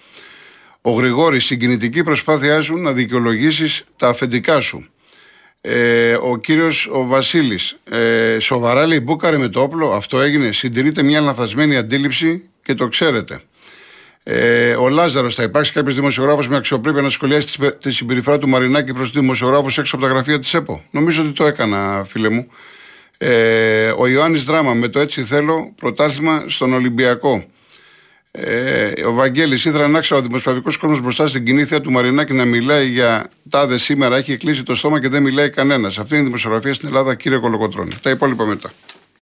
Ο 0.82 0.92
Γρηγόρης, 0.92 1.46
συγκινητική 1.46 2.04
προσπάθειά 2.04 2.62
σου 2.62 2.78
να 2.78 2.92
δικαιολογήσεις 2.92 3.84
τα 3.96 4.08
αφεντικά 4.08 4.60
σου. 4.60 4.90
Ε, 5.62 6.14
ο 6.14 6.38
κύριος 6.38 6.88
ο 6.92 7.06
Βασίλης, 7.06 7.78
ε, 7.90 8.40
σοβαρά 8.40 8.86
λέει 8.86 9.00
μπούκαρε 9.00 9.38
με 9.38 9.48
το 9.48 9.62
όπλο. 9.62 9.92
Αυτό 9.92 10.20
έγινε. 10.20 10.52
Συντηρείται 10.52 11.04
μια 11.04 11.22
λαθασμένη 11.22 11.78
αντίληψη 11.78 12.44
και 12.64 12.74
το 12.74 12.88
ξέρετε. 12.88 13.42
Ε, 14.24 14.74
ο 14.74 14.90
Λάζαρος, 14.90 15.36
θα 15.36 15.44
υπάρξει 15.44 15.72
κάποιος 15.72 15.96
δημοσιογράφος 15.96 16.48
με 16.48 16.56
αξιοπρέπεια 16.56 17.02
να 17.02 17.10
σχολιάσει 17.10 17.60
τη 17.82 17.92
συμπεριφορά 17.92 18.38
του 18.38 18.48
Μαρινάκη 18.48 18.94
προς 18.94 19.12
τους 19.12 19.20
δημοσιογράφους 19.20 19.78
έξω 19.78 19.96
από 19.96 20.06
τα 20.06 20.12
γραφεία 20.12 20.40
της 20.40 20.54
ΕΠΟ; 20.54 20.84
Νομίζω 20.92 21.22
ότι 21.22 21.32
το 21.32 21.46
έκανα, 21.46 22.04
φίλε 22.08 22.30
μου. 22.30 22.48
Ε, 23.18 23.94
ο 23.98 24.08
Ιωάννης 24.08 24.46
Δράμα, 24.46 24.74
με 24.74 24.88
το 24.88 25.00
έτσι 25.00 25.24
θέλω 25.24 25.74
πρωτάθλημα 25.76 26.44
στον 26.48 26.74
Ολυμπιακό. 26.74 27.46
Ε, 28.32 29.06
ο 29.06 29.14
Βαγγέλης, 29.14 29.66
ήθελα 29.66 29.88
να 29.88 30.00
ξέρω 30.00 30.20
ο 30.20 30.24
δημοσιογραφικός 30.24 30.78
κόσμος 30.78 31.02
μπροστά 31.02 31.28
στην 31.28 31.46
κοινή 31.46 31.66
θέα 31.66 31.82
του 31.82 31.92
Μαρινάκη 31.92 32.34
να 32.34 32.46
μιλάει 32.46 32.88
για 32.88 33.30
τάδε 33.50 33.78
σήμερα. 33.78 34.16
Έχει 34.16 34.38
κλείσει 34.38 34.64
το 34.64 34.76
στόμα 34.76 35.02
και 35.02 35.10
δεν 35.10 35.24
μιλάει 35.24 35.50
κανένας. 35.50 35.98
Αυτή 35.98 36.14
είναι 36.14 36.22
η 36.22 36.26
δημοσιογραφία 36.26 36.74
στην 36.74 36.88
Ελλάδα, 36.88 37.16
κύριε 37.16 37.38
Κολοκοτρόνη. 37.38 37.92
Τα 38.02 38.10
υπόλοιπα 38.10 38.46
μετά. 38.46 38.72